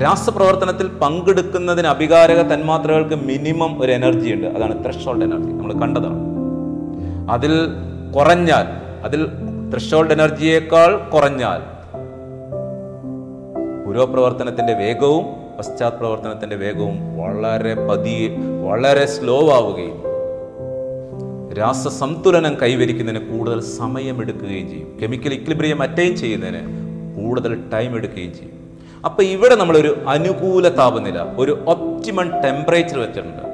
രാസപ്രവർത്തനത്തിൽ 0.01 0.88
പങ്കെടുക്കുന്നതിന് 0.88 1.88
അഭികാരക 1.88 2.41
തന്മാത്രകൾക്ക് 2.41 3.15
മിനിമം 3.15 3.82
ഒരു 3.82 3.91
എനർജി 3.91 4.29
ഉണ്ട്. 4.32 4.48
അതാണ് 4.48 4.86
ത്രഷോൾഡ് 4.86 5.24
എനർജി 5.24 5.51
നമ്മൾ 5.51 5.74
കണ്ടതാണ്. 5.74 6.20
അതിൽ 7.32 7.67
കുറഞ്ഞാൽ 8.15 8.65
അതിൽ 9.03 9.27
ത്രഷോൾഡ് 9.74 10.12
എനർജിയേക്കാൾ 10.12 11.10
കുറഞ്ഞാൽ 11.10 11.72
പുരോപ്രവർത്തനത്തിന്റെ 13.93 14.73
വേഗവും 14.73 15.25
പശ്ചാത്തപ്രവർത്തനത്തിന്റെ 15.57 16.55
വേഗവും 16.55 16.95
വളരെ 17.17 17.73
പതിയെ 17.88 18.29
വളരെ 18.69 19.05
സ്ലോ 19.05 19.35
ആവുകയും 19.53 19.97
രാസസംതുലനം 21.59 22.57
കൈവരിക്കുന്നതിന് 22.62 23.31
കൂടുതൽ 23.31 23.62
സമയമെടുക്കുകയും 23.62 24.69
ചെയ്യും. 24.69 25.00
കെമിക്കൽ 25.01 25.33
ഇക്ലിബ്രിയം 25.33 25.83
അറ്റൈൻ 25.83 26.15
ചെയ്യുന്നതിന് 26.15 26.62
കൂടുതൽ 27.17 27.69
ടൈം 27.73 27.95
എടുക്കുകയും 27.95 28.33
ചെയ്യും. 28.33 28.57
അപ്പം 29.05 29.23
ഇവിടെ 29.23 29.55
നമ്മളൊരു 29.55 30.03
അനുകൂല 30.07 30.69
താപനില 30.69 31.19
ഒരു 31.38 31.63
ഒപ്റ്റിമൺ 31.67 32.29
ടെമ്പറേച്ചർ 32.43 33.00
വെച്ചിട്ടുണ്ട്. 33.00 33.45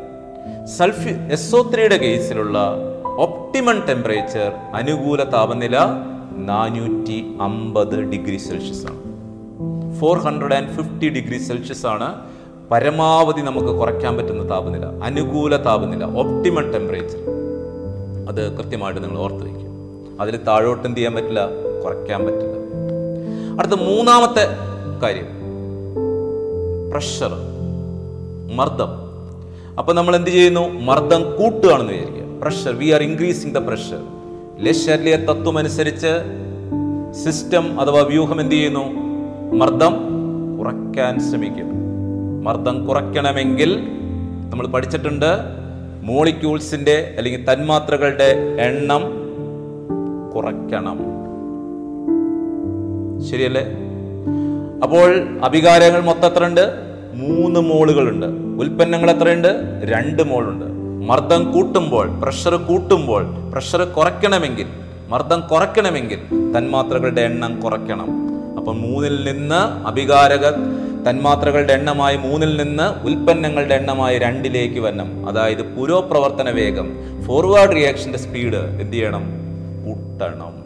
സൾഫ്യൂ 0.78 1.16
എസ് 1.32 1.74
ത്രീയുടെ 1.74 1.98
കേസിലുള്ള 1.98 2.58
ഒപ്റ്റിമൺ 3.18 3.88
ടെമ്പറേച്ചർ 3.88 4.52
അനുകൂല 4.74 5.24
താപനില 5.24 5.78
നാനൂറ്റി 6.38 7.20
അമ്പത് 7.42 8.00
ഡിഗ്രി 8.00 8.38
സെൽഷ്യസ് 8.38 8.88
ആണ് 8.88 9.09
four 10.00 10.18
hundred 10.18 10.54
and 10.54 10.70
fifty 10.70 11.10
degree 11.10 11.38
Celsius 11.38 11.86
ആണ് 11.86 12.16
പരമാവധി 12.72 13.42
നമുക്ക് 13.42 13.68
കുറയ്ക്കാൻ 13.68 14.18
പറ്റുന്ന 14.18 14.50
താപനില 14.50 14.86
അനുകൂല 14.86 15.58
താപനില 15.58 16.06
ഒപ്റ്റിമം 16.06 16.72
ടെമ്പറേച്ചർ 16.72 17.20
അത് 18.30 18.58
കൃത്യമായിട്ട് 18.58 19.04
നിങ്ങൾ 19.04 19.20
ഓർത്ത് 19.20 19.44
വയ്ക്കും 19.44 19.70
അതിൽ 20.22 20.44
താഴോട്ട് 20.44 20.88
എന്ത് 20.88 20.98
ചെയ്യാൻ 20.98 21.16
പറ്റില്ല? 21.16 21.46
കുറയ്ക്കാൻ 21.84 22.26
പറ്റില്ല. 22.26 22.60
അടുത്ത 23.60 23.82
മൂന്നാമത്തെ 23.82 24.48
കാര്യം. 25.02 25.28
പ്രഷർ 26.92 27.32
മർദ്ദം. 28.56 28.88
അപ്പൊ 29.78 29.94
നമ്മൾ 29.94 30.16
എന്ത് 30.16 30.30
ചെയ്യുന്നു? 30.30 30.70
മർദ്ദം 30.70 31.22
കൂട്ടുകയാണെന്ന് 31.22 31.94
വിചാരിക്കുക. 31.94 32.42
Pressure 32.42 32.76
we 32.76 32.90
are 32.90 33.04
increasing 33.04 33.56
the 33.56 33.58
pressure 33.58 34.00
Le Chatelier 34.60 35.16
തത്വം 35.16 35.58
അനുസരിച്ച് 35.58 36.12
സിസ്റ്റം 37.12 37.82
അഥവാ 37.82 38.02
വ്യൂഹം 38.02 38.42
എന്ത് 38.42 38.56
ചെയ്യുന്നു? 38.56 39.09
മർദ്ദം 39.54 39.94
കുറയ്ക്കാൻ 40.58 41.20
ശ്രമിക്കും. 41.20 41.66
മർദ്ദം 42.44 42.88
കുറയ്ക്കണമെങ്കിൽ 42.88 43.84
നമ്മൾ 44.50 44.68
പഠിച്ചിട്ടുണ്ട് 44.68 45.26
മോളിക്യൂൾസിന്റെ 46.04 47.16
അല്ലെങ്കിൽ 47.18 47.54
തന്മാത്രകളുടെ 47.54 48.58
എണ്ണം 48.60 49.02
കുറയ്ക്കണം. 50.36 51.00
ശരിയല്ലേ? 53.30 53.62
അപ്പോൾ 54.84 55.28
അഭികാരങ്ങൾ 55.44 56.02
മൊത്തം 56.02 56.26
എത്ര 56.26 56.46
ഉണ്ട് 56.46 56.74
മൂന്ന് 57.14 57.60
മോളുകളുണ്ട്. 57.60 58.26
ഉൽപ്പന്നങ്ങൾ 58.62 59.12
എത്രയുണ്ട്? 59.12 59.48
രണ്ട് 59.84 60.24
മോളുണ്ട്. 60.24 60.66
മർദ്ദം 61.10 61.52
കൂട്ടുമ്പോൾ 61.52 62.20
പ്രഷർ 62.20 62.56
കൂട്ടുമ്പോൾ 62.56 63.26
പ്രഷർ 63.54 63.82
കുറയ്ക്കണമെങ്കിൽ 63.82 64.66
മർദ്ദം 65.10 65.42
കുറയ്ക്കണമെങ്കിൽ 65.52 66.18
തന്മാത്രകളുടെ 66.58 67.22
എണ്ണം 67.22 67.62
കുറയ്ക്കണം. 67.62 68.29
അപ്പം 68.60 68.82
മൂന്നിൽ 68.82 69.32
നിന്ന് 69.32 69.88
അഭികാരക 69.88 70.50
തന്മാത്രകളുടെ 71.10 71.74
എണ്ണമായി 71.74 72.18
മൂന്നിൽ 72.18 72.64
നിന്ന് 72.64 73.06
ഉൽപ്പന്നങ്ങളുടെ 73.06 73.76
എണ്ണമായി 73.76 74.20
രണ്ടിലേക്ക് 74.20 74.80
വരണം. 74.80 75.30
അതായത് 75.30 75.76
പുരോപ്രവർത്തന 75.76 76.50
വേഗം 76.50 76.90
ഫോർവേഡ് 77.28 77.76
റിയാക്ഷന്റെ 77.76 78.18
സ്പീഡ് 78.18 78.56
എന്ത് 78.56 78.94
ചെയ്യണം? 78.94 79.24
കൂട്ടണം. 79.86 80.60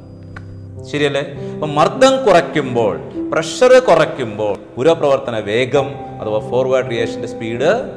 ശരിയല്ലേ? 0.87 1.23
അപ്പൊ 1.53 1.67
മർദ്ദം 1.67 2.25
കുറയ്ക്കുമ്പോൾ 2.25 2.99
പ്രഷർ 3.31 3.79
കുറയ്ക്കുമ്പോൾ 3.79 4.57
പുരോപ്രവർത്തന 4.77 5.39
വേഗം 5.39 5.85
അഥവാ 6.21 6.39
ഫോർവേഡ് 6.39 6.91
റിയാക്ഷന്റെ 6.91 7.27
സ്പീഡ് 7.27 7.91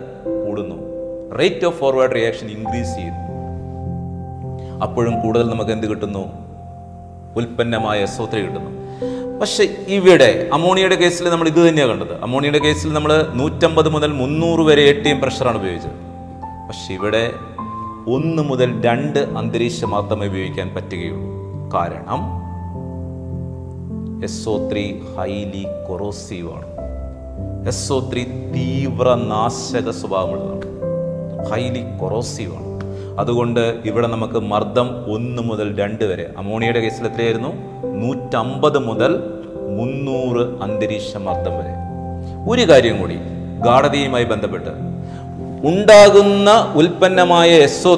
കൂടുന്നു. 0.47 0.76
Rate 1.38 1.67
of 1.67 1.81
forward 1.81 2.15
reaction 2.15 2.47
increase 2.47 2.95
ചെയ്യുന്നു. 2.95 3.26
അപ്പോഴും 4.83 5.21
കൂടുതൽ 5.21 5.50
നമുക്ക് 5.50 5.71
എന്ത് 5.71 5.87
കിട്ടുന്നു? 5.87 6.47
ഉൽപ്പന്നമായ 7.37 8.07
സ്വത്ത് 8.07 8.37
കിട്ടുന്നു. 8.37 8.75
പക്ഷെ 9.40 9.64
ഇവിടെ 9.88 10.49
അമോണിയയുടെ 10.52 10.97
കേസിൽ 10.97 11.28
നമ്മൾ 11.28 11.49
ഇത് 11.49 11.69
തന്നെയാണ് 11.69 11.93
കണ്ടത്. 11.93 12.12
അമോണിയയുടെ 12.23 12.59
കേസിൽ 12.59 12.93
നമ്മൾ 12.93 13.12
നൂറ്റമ്പത് 13.35 13.88
മുതൽ 13.88 14.12
മുന്നൂറ് 14.12 14.61
വരെ 14.61 14.83
എ 14.83 14.93
ടി 15.02 15.09
എം 15.09 15.21
പ്രഷറാണ് 15.21 15.57
ഉപയോഗിച്ചത്. 15.57 15.99
പക്ഷെ 16.69 16.95
ഇവിടെ 16.95 17.33
ഒന്ന് 18.14 18.43
മുതൽ 18.43 18.71
രണ്ട് 18.87 19.19
അന്തരീക്ഷം 19.19 19.90
മാത്രമേ 19.90 20.26
ഉപയോഗിക്കാൻ 20.26 20.69
പറ്റുകയുള്ളൂ. 20.75 21.26
കാരണം 21.75 22.23
S 24.25 24.49
O 24.49 24.69
three 24.71 24.85
highly 25.16 25.64
corrosive 25.88 26.49
ആണ് 26.52 26.69
എസ് 27.69 27.93
ഒ 27.93 27.99
ത്രീ 28.12 28.25
തീവ്ര 28.55 29.14
നാശക 29.14 29.90
സ്വഭാവമുള്ളതാണ്. 29.90 30.66
ഹൈലി 31.50 31.85
കൊറോസീവ് 32.00 32.55
ആണ് 32.57 32.65
അതുകൊണ്ട് 33.18 33.75
ഇവിടെ 33.85 34.06
നമുക്ക് 34.06 34.40
മർദ്ദം 34.40 35.14
ഒന്ന് 35.14 35.42
മുതൽ 35.42 35.78
രണ്ട് 35.78 36.04
വരെ. 36.04 36.30
അമോണിയയുടെ 36.38 36.80
കേസിൽ 36.80 37.06
എത്രയായിരുന്നു? 37.06 37.49
നൂറ്റമ്പത് 37.87 38.78
മുതൽ 38.78 39.20
മുന്നൂറ് 39.54 40.62
അന്തരീക്ഷ 40.62 41.16
മർദ്ദം 41.16 41.52
വരെ. 41.52 41.87
ഒരു 42.50 42.73
കാര്യം 42.73 43.00
കൂടി 43.00 43.18
ഗാഠതയുമായി 43.66 44.25
ബന്ധപ്പെട്ട്. 44.25 44.70
ഉണ്ടാകുന്ന 45.64 46.73
ഉൽപ്പന്നമായ 46.76 47.50
എസ് 47.50 47.88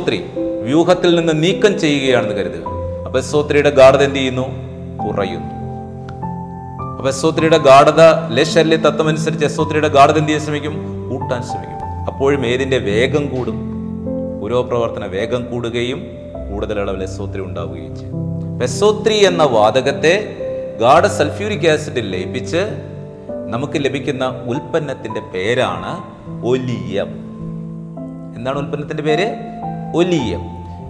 വ്യൂഹത്തിൽ 0.65 1.17
നിന്ന് 1.17 1.43
നീക്കം 1.43 1.81
ചെയ്യുകയാണെന്ന് 1.81 2.37
കരുതുക. 2.37 2.65
അപ്പൊ 3.07 3.19
എസ് 3.19 3.37
ഗാഠത 3.71 4.03
എന്ത് 4.03 4.17
ചെയ്യുന്നു? 4.17 4.47
കുറയുന്നു. 5.07 5.59
അപ്പൊ 6.97 7.09
എസ് 7.09 7.27
ഗാഠത 7.57 8.31
ലശല്യ 8.33 8.77
തത്വം 8.77 9.09
അനുസരിച്ച് 9.09 9.47
എസ് 9.47 9.61
ഒ 9.61 9.65
ഗാഠത 9.65 10.17
എന്ത് 10.17 10.29
ചെയ്യാൻ 10.29 10.45
ശ്രമിക്കും? 10.45 10.75
കൂട്ടാൻ 11.11 11.43
ശ്രമിക്കും. 11.43 11.79
അപ്പോഴും 12.13 12.47
ഏതിന്റെ 12.47 12.79
വേഗം 12.79 13.37
കൂടും? 13.37 13.68
പുരോപ്രവർത്തന 14.41 15.07
വേഗം 15.07 15.51
കൂടുകയും 15.51 16.03
കൂടുതൽ 16.51 16.81
അളവിൽ 16.81 17.03
എസോത്രി 17.03 17.41
ഉണ്ടാവുകയും 17.41 17.97
ചെയ്യും. 17.97 18.15
പെസോത്രി 18.59 19.15
എന്ന 19.15 19.45
വാതകത്തെ 19.45 20.37
ഗാഡ് 20.81 21.07
സൾഫ്യൂരിക് 21.07 21.69
ആസിഡിൽ 21.69 22.11
ലയിപ്പിച്ച് 22.11 22.57
നമുക്ക് 23.49 23.73
ലഭിക്കുന്ന 23.77 24.27
ഉൽപ്പന്നത്തിന്റെ 24.47 25.21
പേരാണ് 25.21 26.19
ഒലിയം. 26.47 27.09
എന്താണ് 28.37 28.59
ഉൽപ്പന്നത്തിന്റെ 28.59 29.03
പേര്? 29.03 29.37
Oleum. 29.97 30.41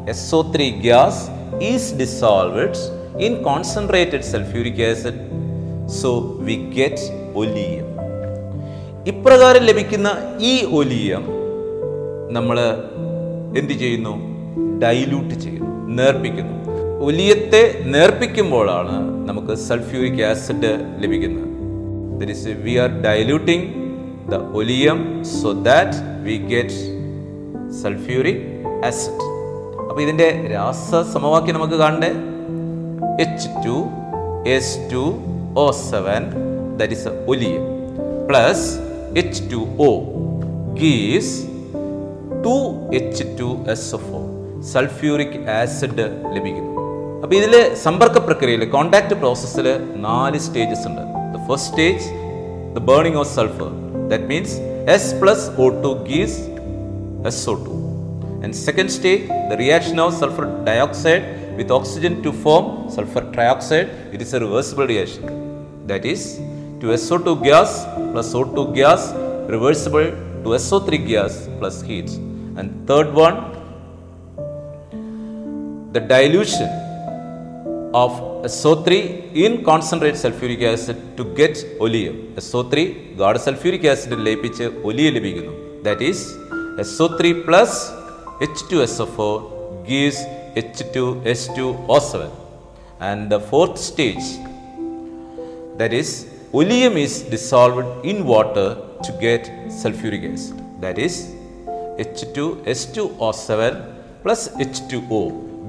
S O 0.09 0.53
three 0.57 0.71
gas 0.71 1.31
is 1.63 1.95
dissolved 1.95 2.99
in 3.23 3.43
concentrated 3.43 4.21
sulphuric 4.21 4.85
acid 4.85 5.21
so 5.89 6.33
we 6.37 6.71
get 6.77 7.33
oleum. 7.37 7.89
ഇപ്രകാരം 9.07 9.61
ലഭിക്കുന്ന 9.61 10.13
ഈ 10.41 10.65
ഒലിയം 10.65 11.27
നമ്മൾ 12.31 12.61
എന്ത് 13.57 13.73
ചെയ്യുന്നു? 13.73 14.15
ഡൈല്യൂട്ട് 14.79 15.35
ചെയ്യുന്നു 15.35 16.03
നേർപ്പിക്കുന്നു. 16.03 16.59
ഒലിയത്തെ 17.05 17.83
നേർപ്പിക്കുമ്പോഴാണ് 17.85 19.29
നമുക്ക് 19.29 19.55
സൾഫ്യൂരിക് 19.55 20.25
ആസിഡ് 20.25 20.97
ലഭിക്കുന്നത്. 20.99 21.49
That 22.21 22.63
we 22.63 22.75
are 22.77 23.03
diluting 23.03 23.67
the 24.31 24.35
oleum 24.35 25.25
so 25.25 25.53
that 25.53 25.97
we 26.23 26.37
get 26.37 26.99
sulphuric 27.83 28.43
acid 28.87 29.25
അപ്പോൾ 29.89 30.03
ഇതിന്റെ 30.03 30.49
രാസ 30.53 30.95
സമവാക്യം 31.13 31.55
നമുക്ക് 31.55 31.75
കാണണ്ടേ? 31.75 32.13
H 33.21 33.49
two 33.67 33.89
S 34.49 34.79
two 34.93 35.15
O 35.57 35.71
seven 35.71 36.23
that 36.77 36.93
is 36.93 37.09
oleum. 37.09 37.61
Plus 38.29 38.79
H 39.17 39.43
two 39.53 39.83
O 39.83 40.01
gives 40.75 41.58
two 42.49 42.57
H 42.93 43.25
two 43.39 43.65
S 43.71 43.95
F 43.95 44.11
O 44.19 44.23
acid 45.61 46.05
ലഭിക്കുന്നു. 46.37 46.73
അപ്പൊ 47.23 47.37
ഇതിൽ 47.37 47.75
സമ്പർക്ക 47.75 48.19
പ്രക്രിയയിൽ 48.19 48.65
കോണ്ടാക്ട് 48.65 49.15
പ്രോസസ്സിൽ 49.15 49.67
നാല് 49.97 50.39
സ്റ്റേജസ് 50.39 50.87
ഉണ്ട്. 50.89 51.03
The 51.35 51.39
first 51.49 51.71
stage 51.71 52.05
the 52.77 52.79
burning 52.79 53.17
of 53.17 53.31
sulphur 53.35 53.71
that 54.11 54.25
means 54.25 54.55
S 54.89 55.15
plus 55.21 55.51
O 55.59 55.69
two 55.69 56.05
gives 56.11 56.39
S 57.27 57.51
O 57.51 57.55
two 57.67 57.75
and 58.45 58.53
second 58.53 58.89
stage 58.89 59.23
the 59.51 59.59
reaction 59.65 60.01
of 60.01 60.21
sulphur 60.21 60.47
dioxide 60.71 61.25
with 61.57 61.73
oxygen 61.73 62.23
to 62.23 62.31
form 62.31 62.89
sulphur 62.97 63.25
trioxide 63.35 63.89
it 64.13 64.25
is 64.25 64.35
a 64.35 64.39
reversible 64.39 64.87
reaction 64.87 65.23
that 65.87 66.07
is 66.07 66.29
two 66.83 66.87
S 66.87 67.13
O 67.13 67.17
two 67.17 67.31
gas 67.31 67.77
plus 68.13 68.37
O 68.37 68.43
two 68.43 68.61
gas 68.61 69.09
reversible 69.51 70.13
two 70.45 70.55
S 70.55 70.75
O 70.75 70.79
three 70.79 70.97
gas 70.97 71.39
plus 71.61 71.85
heat 71.85 72.28
And 72.59 72.87
third 72.89 73.15
one, 73.15 73.37
the 75.93 76.01
dilution 76.01 76.69
of 77.95 78.11
SO3 78.45 78.91
in 79.35 79.65
concentrated 79.65 80.19
sulfuric 80.25 80.63
acid 80.63 80.99
to 81.17 81.25
get 81.35 81.55
oleum. 81.81 82.17
SO3 82.37 82.75
ഗാഢ 83.21 83.37
sulphuric 83.47 83.89
acid 83.93 84.19
ലയിപ്പിച്ച് 84.27 84.67
ഒലിയ 84.91 85.11
ലഭിക്കുന്നു 85.17 85.55
that 85.87 86.05
is 86.11 86.25
SO3 86.93 87.45
plus 87.47 87.73
H2SO4 88.41 89.85
gives 89.85 90.19
H2S2O7. 90.55 92.31
And 93.01 93.29
the 93.33 93.41
fourth 93.41 93.79
stage, 93.79 94.27
that 95.77 95.93
is, 95.93 96.27
oleum 101.99 102.27
is 102.27 102.27
dissolved 102.27 102.59
in 102.59 102.63
water 102.63 102.83
to 102.83 103.17
get 103.17 103.23
sulfuric 103.23 103.47
acid. 103.47 103.47
That 103.47 103.47
is, 103.47 103.67
H2S2O7 103.67 103.87
plus 104.23 104.49
H2O 104.57 105.23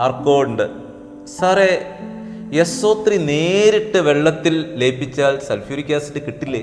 ആർക്കോ 0.00 0.42
ഉണ്ട് 0.42 0.70
സാറേ 1.26 1.86
S 2.52 2.86
O 2.86 3.04
three 3.08 3.16
നേരിട്ട് 3.16 3.98
വെള്ളത്തിൽ 3.98 4.74
ലയിപ്പിച്ചാൽ 4.78 5.38
sulphuric 5.38 5.94
acid 5.94 6.26
കിട്ടില്ലേ 6.26 6.62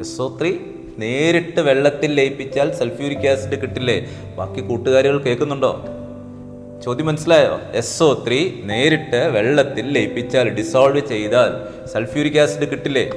S 0.00 0.22
O 0.22 0.36
three 0.40 0.60
നേരിട്ട് 0.98 1.60
വെള്ളത്തിൽ 1.60 2.12
ലയിപ്പിച്ചാൽ 2.14 2.74
സൾഫ്യൂരിക് 2.74 3.28
ആസിഡ് 3.28 3.62
കിട്ടില്ലേ? 3.62 4.06
ബാക്കി 4.38 4.60
കൂട്ടുകാരികൾ 4.60 5.18
കേൾക്കുന്നുണ്ടോ? 5.18 5.84
ചോദ്യം 6.84 7.06
മനസ്സിലായോ? 7.06 7.60
എസ് 7.72 8.02
ഒ 8.02 8.24
ത്രീ 8.26 8.52
നേരിട്ട് 8.64 9.16
വെള്ളത്തിൽ 9.16 9.92
ലയിപ്പിച്ചാൽ 9.92 10.48
ഡിസോൾവ് 10.48 11.06
ചെയ്താൽ 11.08 11.52
സൾഫ്യൂരിക് 11.88 12.40
ആസിഡ് 12.40 12.70
കിട്ടില്ലേ? 12.70 13.10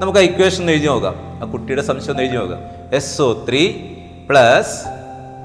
നമുക്ക് 0.00 0.18
ആ 0.18 0.22
ഇക്വേഷൻ 0.22 0.70
എഴുതി 0.70 0.86
നോക്കാം. 0.86 1.14
ആ 1.18 1.50
കുട്ടിയുടെ 1.50 1.82
സംശയം 1.82 2.20
എഴുതി 2.20 2.36
നോക്കാം. 2.36 2.58
S 2.94 3.22
O 3.22 3.44
three 3.48 3.72
plus 4.30 4.84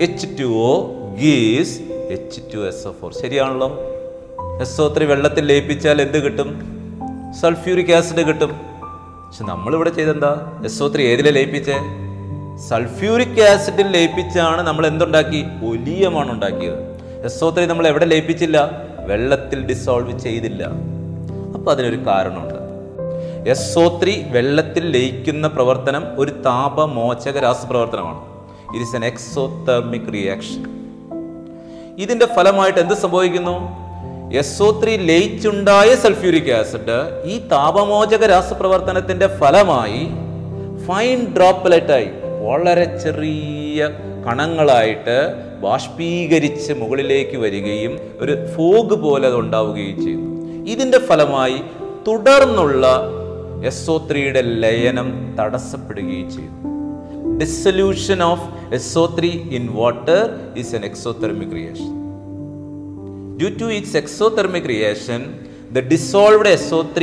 H 0.01 0.27
two 0.39 0.43
O 0.43 0.91
gives 1.19 1.79
H 2.09 2.41
two 2.53 2.67
S 2.67 2.87
O 2.87 2.91
four 3.01 3.13
ശരിയാണല്ലോ. 3.13 3.79
എസ് 4.61 4.81
ഒ 4.81 4.93
ത്രീ 4.97 5.05
വെള്ളത്തിൽ 5.05 5.45
ലയിപ്പിച്ചാൽ 5.45 6.01
എന്ത് 6.01 6.23
കിട്ടും? 6.23 6.77
സൾഫ്യൂരിക് 7.41 7.93
ആസിഡ് 7.93 8.27
കിട്ടും. 8.27 8.76
പക്ഷെ 9.27 9.43
നമ്മളിവിടെ 9.43 9.89
ചെയ്തെന്താ? 9.89 10.61
എസ് 10.65 10.83
ഒ 10.83 10.87
ത്രീ 10.87 11.03
ഏതിലെ 11.03 11.31
ലയിപ്പിച്ചേ? 11.31 11.75
സൾഫ്യൂരിക് 12.69 13.41
ആസിഡിൽ 13.41 13.87
ലയിപ്പിച്ചാണ് 13.87 14.61
നമ്മൾ 14.61 14.87
എന്തുണ്ടാക്കി? 14.87 15.45
ഒലിയമാണ് 15.65 16.31
ഉണ്ടാക്കിയത്. 16.31 16.79
എസ് 17.25 17.43
ഒ 17.43 17.49
ത്രീ 17.49 17.65
നമ്മൾ 17.65 17.87
എവിടെ 17.87 18.05
ലയിപ്പിച്ചില്ല? 18.05 18.71
വെള്ളത്തിൽ 18.99 19.65
ഡിസോൾവ് 19.65 20.19
ചെയ്തില്ല. 20.19 20.63
അപ്പൊ 21.55 21.71
അതിനൊരു 21.71 22.05
കാരണമുണ്ട്. 22.07 22.57
എസ് 23.49 23.79
ഒ 23.79 23.99
ത്രീ 24.03 24.23
വെള്ളത്തിൽ 24.27 24.89
ലയിക്കുന്ന 24.89 25.47
പ്രവർത്തനം 25.47 26.05
ഒരു 26.19 26.31
താപമോചക 26.31 27.39
രാസപ്രവർത്തനമാണ്. 27.39 28.21
It 28.67 28.85
is 28.85 28.95
an 28.95 29.05
exothermic 29.05 30.13
reaction 30.13 30.63
ഇതിന്റെ 31.97 32.25
ഫലമായിട്ട് 32.25 32.79
എന്ത് 32.79 32.93
സംഭവിക്കുന്നു? 32.93 33.86
എസ് 34.33 34.61
ഒ 34.61 34.67
ത്രീ 34.81 34.93
ലയിച്ചുണ്ടായ 34.97 35.89
സൾഫ്യൂരിക് 35.95 36.51
ആസിഡ് 36.51 36.97
ഈ 37.25 37.35
താപമോചക 37.51 38.25
രാസപ്രവർത്തനത്തിന്റെ 38.25 39.27
ഫലമായി 39.39 40.01
ഫൈൻ 40.87 41.19
ഡ്രോപ്പ്ലെറ്റായി 41.37 42.09
വളരെ 42.41 42.85
ചെറിയ 43.03 43.87
കണങ്ങളായിട്ട് 44.27 45.17
ബാഷ്പീകരിച്ച് 45.61 46.73
മുകളിലേക്ക് 46.73 47.37
വരികയും 47.37 47.99
ഒരു 48.21 48.47
ഫോഗ് 48.55 48.93
പോലെ 48.93 49.27
അത് 49.27 49.35
ഉണ്ടാവുകയും 49.35 49.97
ചെയ്യുന്നു 50.03 50.33
ഇതിന്റെ 50.69 50.97
ഫലമായി 50.97 51.59
തുടർന്നുള്ള 52.07 52.85
എസ് 53.65 53.89
ഒ 53.89 53.97
ത്രീയുടെ 54.11 54.43
ലയനം 54.63 55.35
തടസ്സപ്പെടുകയും 55.39 56.29
ചെയ്യുന്നു 56.29 56.67
dissolution 57.39 58.21
of 58.21 58.39
SO3 58.81 59.27
in 59.51 59.67
water 59.73 60.21
is 60.57 60.75
an 60.75 60.85
exothermic 60.85 61.53
reaction. 61.53 61.96
Due 63.37 63.51
to 63.51 63.67
its 63.69 63.91
exothermic 63.93 64.65
reaction, 64.67 65.21
the 65.71 65.81
dissolved 65.83 66.47
SO3 66.59 67.01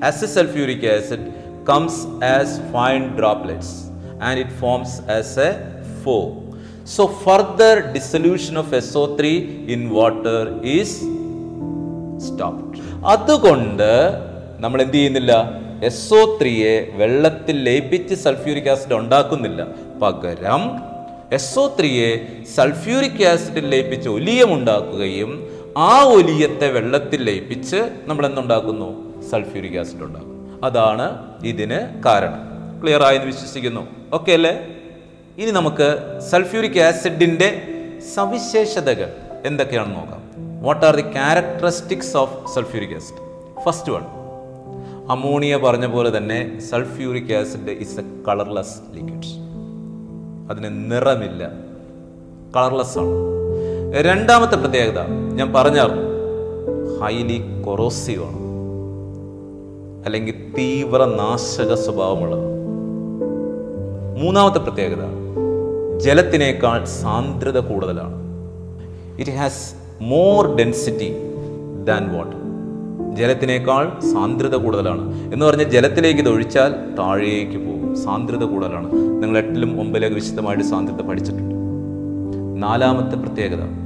as 0.00 0.22
a 0.22 0.28
sulfuric 0.28 0.84
acid 0.86 1.22
comes 1.64 1.94
as 2.22 2.60
fine 2.72 3.16
droplets 3.16 3.70
and 4.20 4.38
it 4.38 4.50
forms 4.60 4.92
as 5.08 5.36
a 5.38 5.50
foam. 6.02 6.32
So, 6.86 7.08
further 7.26 7.92
dissolution 7.92 8.56
of 8.56 8.66
SO3 8.66 9.22
in 9.68 9.90
water 9.90 10.38
is 10.78 10.90
stopped. 12.26 12.74
അതുകൊണ്ട് 13.12 13.90
നമ്മൾ 14.62 14.78
എന്ത് 14.84 14.96
ചെയ്യുന്നില്ല 14.98 15.32
S 15.88 16.06
O 16.18 16.22
ത്രീയെ 16.38 16.74
വെള്ളത്തിൽ 17.00 17.56
ലയിപ്പിച്ച് 17.66 18.14
sulphuric 18.26 18.70
acid 18.74 18.96
ഉണ്ടാക്കുന്നില്ല 19.02 19.60
പകരം 20.04 20.62
S 21.38 21.52
O 21.62 21.64
ത്രീയെ 21.78 22.08
sulphuric 22.56 23.22
ആസിഡിൽ 23.32 23.66
ലയിപ്പിച്ച് 23.74 24.08
ഒലിയം 24.16 24.50
ഉണ്ടാക്കുകയും 24.56 25.30
ആ 25.76 26.02
ഒലിയത്തെ 26.04 26.68
വെള്ളത്തിൽ 26.70 27.22
ലയിപ്പിച്ച് 27.22 27.76
നമ്മൾ 28.06 28.26
എന്തുണ്ടാക്കുന്നു 28.26 29.20
സൾഫ്യൂരിക് 29.22 29.78
ആസിഡ് 29.78 30.02
ഉണ്ടാക്കും 30.02 30.60
അതാണ് 30.64 31.18
ഇതിന് 31.44 32.02
കാരണം. 32.02 32.40
ക്ലിയർ 32.82 33.02
ആയെന്ന് 33.02 33.26
വിശ്വസിക്കുന്നു. 33.26 33.86
ഓക്കെ 34.12 34.32
അല്ലേ? 34.32 34.66
ഇനി 35.38 35.50
നമുക്ക് 35.50 36.20
സൾഫ്യൂരിക് 36.30 36.80
ആസിഡിന്റെ 36.80 37.62
സവിശേഷതകൾ 38.14 39.12
എന്തൊക്കെയാണെന്ന് 39.46 39.96
നോക്കാം. 39.96 40.22
What 40.62 40.86
are 40.86 40.96
the 40.96 41.02
characteristics 41.02 42.16
of 42.16 42.54
sulphuric 42.54 42.96
acid? 42.96 43.16
First 43.64 43.92
one 43.92 44.02
ammonia 45.10 45.56
പറഞ്ഞ 45.56 45.86
പോലെ 45.86 46.16
തന്നെ 46.16 46.60
sulphuric 46.60 47.34
acid 47.34 47.70
is 47.70 48.00
a 48.00 48.02
colourless 48.28 48.78
liquid 48.94 49.26
അതിന് 50.50 50.92
നിറമില്ല. 50.92 51.50
കളർലെസ് 52.56 52.98
ആണ്. 52.98 54.04
രണ്ടാമത്തെ 54.04 54.56
പ്രത്യേകത 54.56 55.25
ഞാൻ 55.36 55.52
പറഞ്ഞായിരുന്നു 55.52 56.02
ഹൈലി 57.00 57.62
കൊറോസീവ് 57.66 58.24
ആണ് 58.24 58.36
അല്ലെങ്കിൽ 60.06 60.34
തീവ്ര 60.58 61.04
നാശക 61.04 61.74
സ്വഭാവമുള്ളത്. 61.74 62.44
മൂന്നാമത്തെ 64.22 64.58
പ്രത്യേകത 64.58 65.02
ജലത്തിനേക്കാൾ 65.98 66.84
സാന്ദ്രത 66.84 67.58
കൂടുതലാണ്. 67.58 68.14
It 69.20 69.30
has 69.30 69.74
more 70.00 70.56
density 70.56 71.12
than 71.84 72.14
water 72.14 72.36
ജലത്തിനേക്കാൾ 73.14 74.00
സാന്ദ്രത 74.12 74.54
കൂടുതലാണ്. 74.54 75.32
എന്ന് 75.32 75.46
പറഞ്ഞാൽ 75.46 75.68
ജലത്തിലേക്ക് 75.68 76.20
ഇത് 76.20 76.28
ഒഴിച്ചാൽ 76.28 76.94
താഴേക്ക് 76.98 77.66
പോകും. 77.66 77.96
സാന്ദ്രത 78.04 78.44
കൂടുതലാണ്. 78.44 78.92
നിങ്ങൾ 78.92 79.38
എട്ടിലും 79.38 79.80
ഒമ്പതിലേക്ക് 79.80 80.14
വിശദമായിട്ട് 80.14 80.64
സാന്ദ്രത 80.64 81.02
പഠിച്ചിട്ടുണ്ട്. 81.02 81.54
നാലാമത്തെ 82.62 83.16
പ്രത്യേകത 83.16 83.85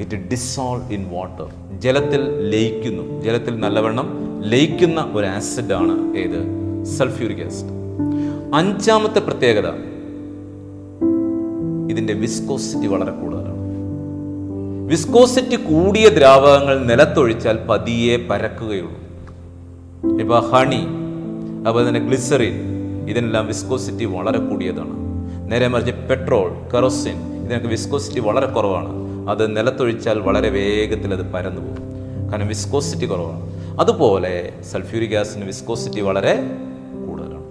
ഇറ്റ് 0.00 0.30
ഡിസോൾവ് 0.30 0.92
ഇൻ 0.92 1.10
വാട്ടർ 1.12 1.78
ജലത്തിൽ 1.80 2.50
ലയിക്കുന്നു. 2.50 3.22
ജലത്തിൽ 3.22 3.60
നല്ലവണ്ണം 3.60 4.28
ലയിക്കുന്ന 4.40 5.10
ഒരു 5.14 5.26
ആസിഡാണ് 5.26 6.16
ഏത്? 6.16 6.58
സൾഫ്യൂരിക് 6.84 7.46
ആസിഡ് 7.46 7.78
അഞ്ചാമത്തെ 8.54 9.18
പ്രത്യേകത 9.18 9.68
ഇതിന്റെ 11.90 12.12
വിസ്കോസിറ്റി 12.12 12.86
വളരെ 12.86 13.10
കൂടുതലാണ്. 13.10 13.58
വിസ്കോസിറ്റി 14.88 15.56
കൂടിയ 15.56 16.08
ദ്രാവകങ്ങൾ 16.08 16.86
നിലത്തൊഴിച്ചാൽ 16.86 17.66
പതിയെ 17.66 18.16
പരക്കുകയുള്ളൂ. 18.16 18.94
ഇപ്പൊ 20.20 20.40
ഹണി 20.40 20.82
അതുപോലെ 21.66 21.88
തന്നെ 21.88 22.00
ഗ്ലിസറിൻ 22.00 22.56
ഇതിനെല്ലാം 23.08 23.46
വിസ്കോസിറ്റി 23.46 24.04
വളരെ 24.04 24.38
കൂടിയതാണ്. 24.38 24.94
നേരെ 25.52 25.68
മറിച്ച് 25.68 25.92
പെട്രോൾ 25.92 26.48
കെറോസിൻ 26.74 27.44
ഇതിനൊക്കെ 27.44 27.68
വിസ്കോസിറ്റി 27.68 28.20
വളരെ 28.20 28.46
കുറവാണ്. 28.46 29.07
അത് 29.30 29.56
നിലത്തൊഴിച്ചാൽ 29.56 30.18
വളരെ 30.18 30.48
വേഗത്തിൽ 30.48 31.12
അത് 31.12 31.32
പരന്നു 31.32 31.60
പോകും. 31.60 31.88
കാരണം 32.32 32.48
വിസ്കോസിറ്റി 32.48 33.06
കുറവാണ്. 33.06 33.58
അതുപോലെ 33.80 34.52
സൾഫ്യൂരിക് 34.72 35.10
ഗ്യാസിന് 35.10 35.44
വിസ്കോസിറ്റി 35.44 36.00
വളരെ 36.00 36.36
കൂടുതലാണ്. 37.06 37.44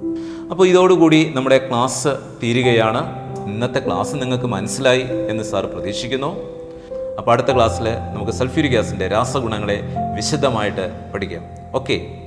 അപ്പോൾ 0.51 0.67
ഇതോടുകൂടി 0.67 1.31
നമ്മുടെ 1.35 1.57
ക്ലാസ് 1.57 2.07
തീരുകയാണ്. 2.43 3.27
ഇന്നത്തെ 3.47 3.79
ക്ലാസ് 3.79 4.15
നിങ്ങൾക്ക് 4.15 4.45
മനസ്സിലായി 4.45 5.01
എന്ന് 5.29 5.43
സാർ 5.43 5.65
പ്രതീക്ഷിക്കുന്നു. 5.65 6.57
അപ്പോൾ 7.17 7.31
അടുത്ത 7.31 7.55
ക്ലാസ്സിൽ 7.55 7.83
നമുക്ക് 7.83 8.31
സൾഫ്യൂരിക് 8.31 8.71
ഗ്യാസിന്റെ 8.71 9.07
രാസഗുണങ്ങളെ 9.07 9.81
വിശദമായിട്ട് 10.15 11.11
പഠിക്കാം. 11.13 11.43
ഓക്കെ 11.75 12.26